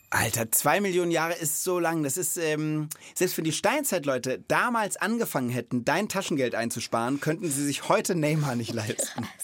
Alter, 0.10 0.52
zwei 0.52 0.82
Millionen 0.82 1.12
Jahre 1.12 1.34
ist 1.34 1.64
so 1.64 1.78
lang. 1.78 2.02
Das 2.02 2.18
ist, 2.18 2.38
ähm, 2.38 2.90
selbst 3.14 3.38
wenn 3.38 3.44
die 3.44 3.52
Steinzeitleute 3.52 4.44
damals 4.48 4.98
angefangen 4.98 5.50
hätten, 5.50 5.86
dein 5.86 6.10
Taschengeld 6.10 6.56
einzusparen, 6.56 7.20
könnten 7.20 7.52
sie 7.52 7.64
sich 7.64 7.90
heute 7.90 8.16
Neymar 8.16 8.56
nicht 8.56 8.74
leisten. 8.74 9.28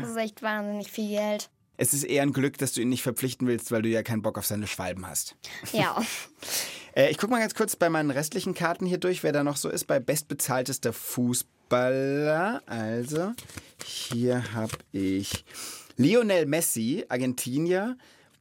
Das 0.00 0.10
ist 0.10 0.16
echt 0.16 0.42
wahnsinnig 0.42 0.90
viel 0.90 1.08
Geld. 1.08 1.48
Es 1.82 1.92
ist 1.92 2.04
eher 2.04 2.22
ein 2.22 2.32
Glück, 2.32 2.58
dass 2.58 2.74
du 2.74 2.80
ihn 2.80 2.90
nicht 2.90 3.02
verpflichten 3.02 3.48
willst, 3.48 3.72
weil 3.72 3.82
du 3.82 3.88
ja 3.88 4.04
keinen 4.04 4.22
Bock 4.22 4.38
auf 4.38 4.46
seine 4.46 4.68
Schwalben 4.68 5.04
hast. 5.04 5.34
Ja. 5.72 6.00
Äh, 6.94 7.10
ich 7.10 7.16
gucke 7.16 7.30
mal 7.30 7.40
ganz 7.40 7.54
kurz 7.54 7.74
bei 7.74 7.88
meinen 7.88 8.10
restlichen 8.10 8.52
Karten 8.52 8.84
hier 8.84 8.98
durch, 8.98 9.22
wer 9.22 9.32
da 9.32 9.42
noch 9.42 9.56
so 9.56 9.70
ist 9.70 9.86
bei 9.86 9.98
bestbezahltester 9.98 10.92
Fußballer. 10.92 12.60
Also, 12.66 13.32
hier 13.82 14.52
habe 14.52 14.76
ich 14.92 15.46
Lionel 15.96 16.44
Messi, 16.44 17.06
Argentinier. 17.08 17.96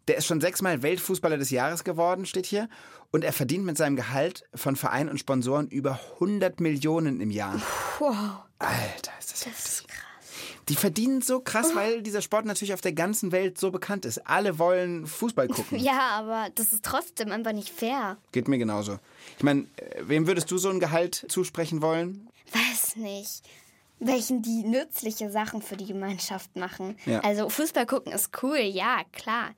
Der 0.10 0.18
ist 0.18 0.26
schon 0.26 0.42
sechsmal 0.42 0.84
Weltfußballer 0.84 1.38
des 1.38 1.50
Jahres 1.50 1.86
geworden, 1.86 2.26
steht 2.26 2.46
hier. 2.46 2.68
Und 3.12 3.24
er 3.24 3.32
verdient 3.32 3.64
mit 3.64 3.78
seinem 3.78 3.96
Gehalt 3.96 4.44
von 4.54 4.76
Vereinen 4.76 5.10
und 5.10 5.18
Sponsoren 5.18 5.70
über 5.70 6.02
100 6.16 6.60
Millionen 6.60 7.22
im 7.22 7.32
Jahr. 7.32 7.56
Wow, 8.00 8.44
Alter, 8.60 9.14
ist 9.18 9.32
das, 9.32 9.46
das 9.46 9.66
ist 9.66 9.88
krass. 9.88 10.11
Die 10.72 10.78
verdienen 10.78 11.22
so 11.22 11.42
krass, 11.42 11.76
weil 11.76 12.02
dieser 12.02 12.22
Sport 12.22 12.46
natürlich 12.46 12.74
auf 12.74 12.80
der 12.80 12.94
ganzen 12.94 13.34
Welt 13.34 13.60
so 13.60 13.72
bekannt 13.72 14.06
ist. 14.06 14.26
Alle 14.26 14.58
wollen 14.58 15.06
Fußball 15.06 15.48
gucken. 15.50 15.78
Ja, 15.78 16.12
aber 16.12 16.48
das 16.56 16.72
ist 16.72 16.86
trotzdem 16.86 17.30
einfach 17.34 17.52
nicht 17.52 17.68
fair. 17.68 18.16
Geht 18.32 18.48
mir 18.48 18.58
genauso. 18.58 18.98
Ich 19.38 19.44
meine, 19.44 19.64
äh, 19.76 20.04
wem 20.04 20.28
würdest 20.28 20.50
du 20.50 20.58
so 20.58 20.70
ein 20.70 20.80
Gehalt 20.80 21.26
zusprechen 21.28 21.82
wollen? 21.82 22.30
Weiß 22.54 22.96
nicht. 22.96 23.42
Welchen 24.00 24.42
die 24.44 24.64
nützliche 24.64 25.30
Sachen 25.30 25.62
für 25.62 25.76
die 25.76 25.88
Gemeinschaft 25.88 26.56
machen. 26.56 26.96
Ja. 27.06 27.20
Also 27.20 27.50
Fußball 27.50 27.86
gucken 27.86 28.14
ist 28.14 28.30
cool, 28.42 28.58
ja, 28.60 29.02
klar. 29.12 29.50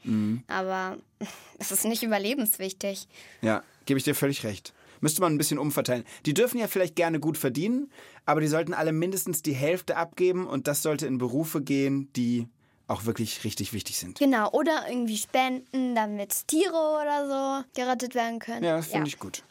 Aber 0.47 0.97
es 1.59 1.71
ist 1.71 1.85
nicht 1.85 2.01
überlebenswichtig. 2.01 3.07
Ja, 3.43 3.61
gebe 3.85 3.99
ich 3.99 4.03
dir 4.03 4.15
völlig 4.15 4.43
recht. 4.43 4.73
Müsste 5.03 5.19
man 5.19 5.33
ein 5.33 5.37
bisschen 5.37 5.59
umverteilen. 5.59 6.05
Die 6.25 6.33
dürfen 6.33 6.59
ja 6.59 6.67
vielleicht 6.69 6.95
gerne 6.95 7.19
gut 7.19 7.37
verdienen, 7.37 7.91
aber 8.25 8.39
die 8.39 8.47
sollten 8.47 8.73
alle 8.73 8.93
mindestens 8.93 9.41
die 9.41 9.51
Hälfte 9.51 9.97
abgeben 9.97 10.47
und 10.47 10.65
das 10.65 10.81
sollte 10.81 11.05
in 11.07 11.17
Berufe 11.17 11.61
gehen, 11.61 12.09
die 12.13 12.47
auch 12.87 13.03
wirklich 13.03 13.43
richtig 13.43 13.73
wichtig 13.73 13.97
sind. 13.97 14.17
Genau, 14.17 14.49
oder 14.51 14.85
irgendwie 14.87 15.17
spenden, 15.17 15.93
damit 15.93 16.47
Tiere 16.47 16.71
oder 17.01 17.27
so 17.27 17.81
gerettet 17.81 18.15
werden 18.15 18.39
können. 18.39 18.63
Ja, 18.63 18.77
das 18.77 18.87
finde 18.87 19.09
ich 19.09 19.19
gut. 19.19 19.43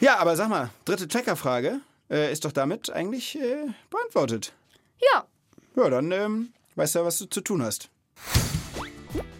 Ja, 0.00 0.18
aber 0.18 0.34
sag 0.34 0.48
mal, 0.48 0.70
dritte 0.84 1.06
Checkerfrage 1.06 1.78
äh, 2.10 2.32
ist 2.32 2.44
doch 2.44 2.50
damit 2.50 2.90
eigentlich 2.90 3.38
äh, 3.38 3.68
beantwortet. 3.88 4.52
Ja, 5.12 5.26
Ja, 5.76 5.90
dann 5.90 6.10
ähm, 6.10 6.48
weißt 6.74 6.96
du 6.96 6.98
ja, 6.98 7.04
was 7.04 7.18
du 7.18 7.26
zu 7.26 7.40
tun 7.40 7.62
hast. 7.62 7.88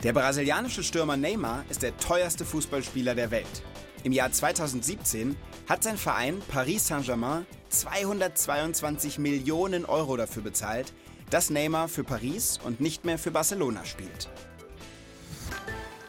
Der 0.04 0.12
brasilianische 0.12 0.84
Stürmer 0.84 1.16
Neymar 1.16 1.64
ist 1.68 1.82
der 1.82 1.96
teuerste 1.96 2.44
Fußballspieler 2.44 3.16
der 3.16 3.32
Welt. 3.32 3.62
Im 4.06 4.12
Jahr 4.12 4.30
2017 4.30 5.34
hat 5.68 5.82
sein 5.82 5.98
Verein 5.98 6.40
Paris 6.46 6.86
Saint-Germain 6.86 7.44
222 7.70 9.18
Millionen 9.18 9.84
Euro 9.84 10.16
dafür 10.16 10.44
bezahlt, 10.44 10.92
dass 11.28 11.50
Neymar 11.50 11.88
für 11.88 12.04
Paris 12.04 12.60
und 12.62 12.80
nicht 12.80 13.04
mehr 13.04 13.18
für 13.18 13.32
Barcelona 13.32 13.84
spielt. 13.84 14.28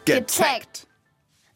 Gecheckt. 0.06 0.86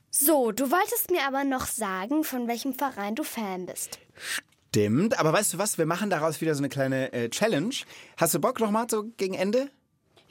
So, 0.09 0.51
du 0.51 0.71
wolltest 0.71 1.11
mir 1.11 1.27
aber 1.27 1.43
noch 1.43 1.67
sagen, 1.67 2.23
von 2.23 2.47
welchem 2.47 2.73
Verein 2.73 3.13
du 3.13 3.21
Fan 3.21 3.67
bist. 3.67 3.99
Stimmt, 4.15 5.19
aber 5.19 5.33
weißt 5.33 5.53
du 5.53 5.57
was? 5.59 5.77
Wir 5.77 5.85
machen 5.85 6.09
daraus 6.09 6.41
wieder 6.41 6.55
so 6.55 6.61
eine 6.61 6.69
kleine 6.69 7.13
äh, 7.13 7.29
Challenge. 7.29 7.75
Hast 8.17 8.33
du 8.33 8.39
Bock 8.39 8.59
nochmal 8.59 8.87
so 8.89 9.03
gegen 9.15 9.35
Ende? 9.35 9.69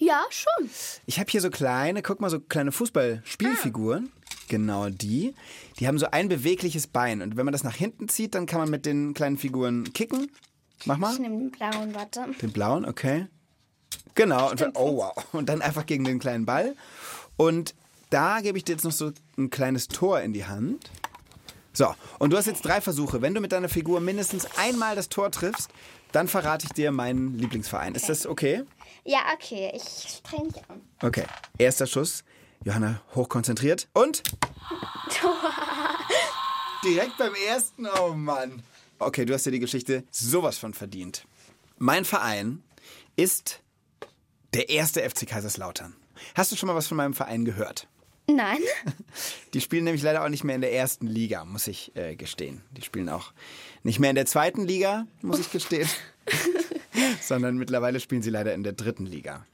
Ja, 0.00 0.24
schon. 0.30 0.70
Ich 1.04 1.20
habe 1.20 1.30
hier 1.30 1.42
so 1.42 1.50
kleine, 1.50 2.00
guck 2.00 2.20
mal, 2.20 2.30
so 2.30 2.40
kleine 2.40 2.72
Fußballspielfiguren. 2.72 4.10
Genau 4.48 4.88
die. 4.88 5.34
Die 5.78 5.86
haben 5.86 5.98
so 5.98 6.06
ein 6.10 6.28
bewegliches 6.28 6.86
Bein. 6.86 7.20
Und 7.20 7.36
wenn 7.36 7.44
man 7.44 7.52
das 7.52 7.64
nach 7.64 7.76
hinten 7.76 8.08
zieht, 8.08 8.34
dann 8.34 8.46
kann 8.46 8.60
man 8.60 8.70
mit 8.70 8.86
den 8.86 9.12
kleinen 9.12 9.36
Figuren 9.36 9.92
kicken. 9.92 10.30
Mach 10.86 10.96
mal. 10.96 11.12
Ich 11.12 11.18
nehme 11.18 11.36
den 11.38 11.50
blauen, 11.50 11.94
warte. 11.94 12.26
Den 12.40 12.50
blauen, 12.50 12.86
okay. 12.86 13.26
Genau. 14.14 14.50
Und, 14.50 14.62
oh 14.74 14.96
wow. 14.96 15.26
Und 15.32 15.50
dann 15.50 15.60
einfach 15.60 15.84
gegen 15.84 16.04
den 16.04 16.18
kleinen 16.18 16.46
Ball. 16.46 16.74
Und 17.36 17.74
da 18.08 18.40
gebe 18.40 18.56
ich 18.56 18.64
dir 18.64 18.72
jetzt 18.72 18.84
noch 18.84 18.92
so 18.92 19.12
ein 19.36 19.50
kleines 19.50 19.86
Tor 19.88 20.22
in 20.22 20.32
die 20.32 20.46
Hand. 20.46 20.90
So, 21.74 21.94
und 22.18 22.30
du 22.30 22.38
hast 22.38 22.46
jetzt 22.46 22.64
drei 22.64 22.80
Versuche. 22.80 23.20
Wenn 23.20 23.34
du 23.34 23.40
mit 23.40 23.52
deiner 23.52 23.68
Figur 23.68 24.00
mindestens 24.00 24.46
einmal 24.56 24.96
das 24.96 25.10
Tor 25.10 25.30
triffst, 25.30 25.70
dann 26.12 26.28
verrate 26.28 26.66
ich 26.66 26.72
dir 26.72 26.92
meinen 26.92 27.38
Lieblingsverein. 27.38 27.94
Ist 27.94 28.08
das 28.08 28.26
okay? 28.26 28.64
Ja, 29.04 29.20
okay, 29.34 29.72
ich 29.74 29.82
streng 29.82 30.46
mich 30.46 30.56
an. 30.68 30.80
Okay. 31.02 31.24
Erster 31.58 31.86
Schuss. 31.86 32.24
Johanna 32.64 33.02
hochkonzentriert. 33.14 33.88
Und? 33.94 34.22
Direkt 36.84 37.16
beim 37.18 37.34
ersten. 37.34 37.86
Oh 37.86 38.12
Mann. 38.12 38.62
Okay, 38.98 39.24
du 39.24 39.32
hast 39.32 39.46
dir 39.46 39.50
die 39.50 39.60
Geschichte 39.60 40.04
sowas 40.10 40.58
von 40.58 40.74
verdient. 40.74 41.26
Mein 41.78 42.04
Verein 42.04 42.62
ist 43.16 43.60
der 44.52 44.68
erste 44.68 45.08
FC 45.08 45.26
Kaiserslautern. 45.26 45.96
Hast 46.34 46.52
du 46.52 46.56
schon 46.56 46.66
mal 46.66 46.74
was 46.74 46.86
von 46.86 46.96
meinem 46.96 47.14
Verein 47.14 47.44
gehört? 47.44 47.88
Nein? 48.36 48.58
Die 49.54 49.60
spielen 49.60 49.84
nämlich 49.84 50.02
leider 50.02 50.24
auch 50.24 50.28
nicht 50.28 50.44
mehr 50.44 50.54
in 50.54 50.60
der 50.60 50.72
ersten 50.72 51.06
Liga, 51.06 51.44
muss 51.44 51.66
ich 51.66 51.94
äh, 51.96 52.16
gestehen. 52.16 52.62
Die 52.76 52.82
spielen 52.82 53.08
auch 53.08 53.32
nicht 53.82 53.98
mehr 53.98 54.10
in 54.10 54.16
der 54.16 54.26
zweiten 54.26 54.66
Liga, 54.66 55.06
muss 55.22 55.40
ich 55.40 55.50
gestehen. 55.50 55.88
Sondern 57.20 57.56
mittlerweile 57.56 58.00
spielen 58.00 58.22
sie 58.22 58.30
leider 58.30 58.54
in 58.54 58.62
der 58.62 58.72
dritten 58.72 59.06
Liga. 59.06 59.44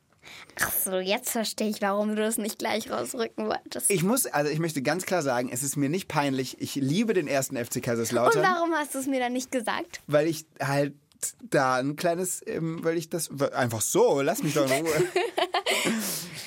Ach 0.60 0.72
so, 0.72 0.96
jetzt 0.98 1.30
verstehe 1.30 1.68
ich, 1.68 1.82
warum 1.82 2.08
du 2.08 2.16
das 2.16 2.38
nicht 2.38 2.58
gleich 2.58 2.90
rausrücken 2.90 3.46
wolltest. 3.46 3.90
Ich 3.90 4.02
muss, 4.02 4.26
also 4.26 4.50
ich 4.50 4.58
möchte 4.58 4.82
ganz 4.82 5.04
klar 5.04 5.22
sagen, 5.22 5.50
es 5.52 5.62
ist 5.62 5.76
mir 5.76 5.88
nicht 5.88 6.08
peinlich. 6.08 6.56
Ich 6.60 6.74
liebe 6.76 7.12
den 7.12 7.28
ersten 7.28 7.56
FC 7.56 7.76
Und 7.76 7.82
Kaiserslautern, 7.82 8.42
warum 8.42 8.72
hast 8.72 8.94
du 8.94 8.98
es 8.98 9.06
mir 9.06 9.20
dann 9.20 9.32
nicht 9.32 9.52
gesagt? 9.52 10.00
weil 10.06 10.26
ich 10.26 10.46
halt 10.60 10.94
da 11.42 11.76
ein 11.76 11.96
kleines, 11.96 12.42
ähm, 12.46 12.82
weil 12.82 12.96
ich 12.96 13.08
das 13.08 13.30
einfach 13.52 13.80
so, 13.80 14.20
lass 14.22 14.42
mich 14.42 14.54
doch 14.54 14.64
in 14.70 14.86
Ruhe. 14.86 14.92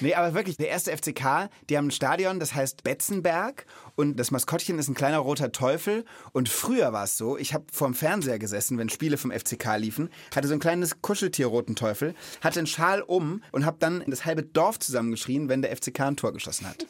nee, 0.01 0.13
aber 0.13 0.33
wirklich, 0.33 0.57
der 0.57 0.69
erste 0.69 0.95
FCK, 0.95 1.49
die 1.69 1.77
haben 1.77 1.87
ein 1.87 1.91
Stadion, 1.91 2.39
das 2.39 2.53
heißt 2.53 2.83
Betzenberg 2.83 3.65
und 3.95 4.17
das 4.19 4.31
Maskottchen 4.31 4.79
ist 4.79 4.87
ein 4.87 4.95
kleiner 4.95 5.19
roter 5.19 5.51
Teufel 5.51 6.05
und 6.31 6.49
früher 6.49 6.93
war 6.93 7.03
es 7.03 7.17
so, 7.17 7.37
ich 7.37 7.53
habe 7.53 7.65
vorm 7.71 7.93
Fernseher 7.93 8.39
gesessen, 8.39 8.77
wenn 8.77 8.89
Spiele 8.89 9.17
vom 9.17 9.31
FCK 9.31 9.77
liefen, 9.77 10.09
hatte 10.35 10.47
so 10.47 10.53
ein 10.53 10.59
kleines 10.59 11.01
Kuscheltier 11.01 11.47
roten 11.47 11.75
Teufel, 11.75 12.15
hatte 12.41 12.59
einen 12.59 12.67
Schal 12.67 13.01
um 13.01 13.43
und 13.51 13.65
habe 13.65 13.77
dann 13.79 14.03
das 14.07 14.25
halbe 14.25 14.43
Dorf 14.43 14.79
zusammengeschrien, 14.79 15.49
wenn 15.49 15.61
der 15.61 15.75
FCK 15.75 16.01
ein 16.01 16.17
Tor 16.17 16.33
geschossen 16.33 16.67
hat. 16.67 16.85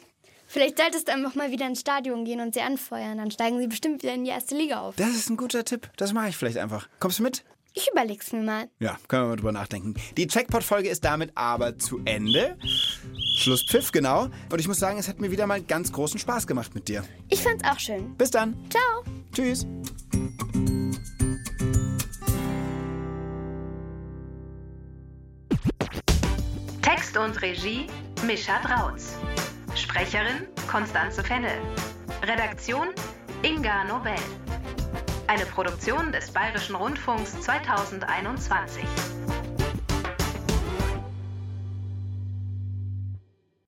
Vielleicht 0.46 0.78
solltest 0.78 1.06
du 1.06 1.12
einfach 1.12 1.36
mal 1.36 1.52
wieder 1.52 1.66
ins 1.68 1.80
Stadion 1.80 2.24
gehen 2.24 2.40
und 2.40 2.54
sie 2.54 2.60
anfeuern. 2.60 3.18
Dann 3.18 3.30
steigen 3.30 3.60
sie 3.60 3.68
bestimmt 3.68 4.02
wieder 4.02 4.14
in 4.14 4.24
die 4.24 4.30
erste 4.30 4.56
Liga 4.56 4.80
auf. 4.80 4.96
Das 4.96 5.10
ist 5.10 5.30
ein 5.30 5.36
guter 5.36 5.64
Tipp, 5.64 5.88
das 5.96 6.12
mache 6.12 6.30
ich 6.30 6.36
vielleicht 6.36 6.58
einfach. 6.58 6.88
Kommst 6.98 7.20
du 7.20 7.22
mit? 7.22 7.44
Ich 7.72 7.88
überleg's 7.92 8.32
mir 8.32 8.42
mal. 8.42 8.68
Ja, 8.80 8.98
können 9.06 9.22
wir 9.22 9.28
mal 9.28 9.36
drüber 9.36 9.52
nachdenken. 9.52 9.94
Die 10.16 10.26
Checkpot-Folge 10.26 10.88
ist 10.88 11.04
damit 11.04 11.30
aber 11.36 11.78
zu 11.78 12.00
Ende. 12.04 12.56
Schlusspfiff, 13.40 13.92
genau. 13.92 14.28
Und 14.50 14.58
ich 14.58 14.68
muss 14.68 14.78
sagen, 14.78 14.98
es 14.98 15.08
hat 15.08 15.20
mir 15.20 15.30
wieder 15.30 15.46
mal 15.46 15.62
ganz 15.62 15.92
großen 15.92 16.18
Spaß 16.18 16.46
gemacht 16.46 16.74
mit 16.74 16.88
dir. 16.88 17.04
Ich 17.28 17.42
fand's 17.42 17.64
auch 17.64 17.78
schön. 17.78 18.16
Bis 18.16 18.30
dann. 18.30 18.56
Ciao. 18.70 19.04
Tschüss. 19.32 19.66
Text 26.82 27.16
und 27.16 27.40
Regie 27.42 27.86
Mischa 28.26 28.60
Drautz. 28.62 29.14
Sprecherin 29.74 30.46
Konstanze 30.68 31.22
Fennel. 31.22 31.58
Redaktion 32.22 32.88
Inga 33.42 33.84
Nobel. 33.84 34.14
Eine 35.26 35.46
Produktion 35.46 36.12
des 36.12 36.30
Bayerischen 36.30 36.74
Rundfunks 36.74 37.40
2021. 37.40 38.84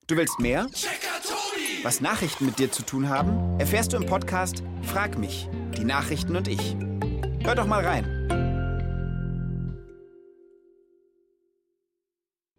Du 0.08 0.16
willst 0.16 0.40
mehr? 0.40 0.66
Was 1.84 2.00
Nachrichten 2.00 2.46
mit 2.46 2.58
dir 2.58 2.72
zu 2.72 2.82
tun 2.82 3.08
haben, 3.08 3.58
erfährst 3.60 3.92
du 3.92 3.96
im 3.96 4.06
Podcast 4.06 4.62
Frag 4.82 5.16
mich, 5.16 5.48
die 5.76 5.84
Nachrichten 5.84 6.34
und 6.34 6.48
ich. 6.48 6.76
Hör 7.44 7.54
doch 7.54 7.66
mal 7.66 7.84
rein. 7.84 8.21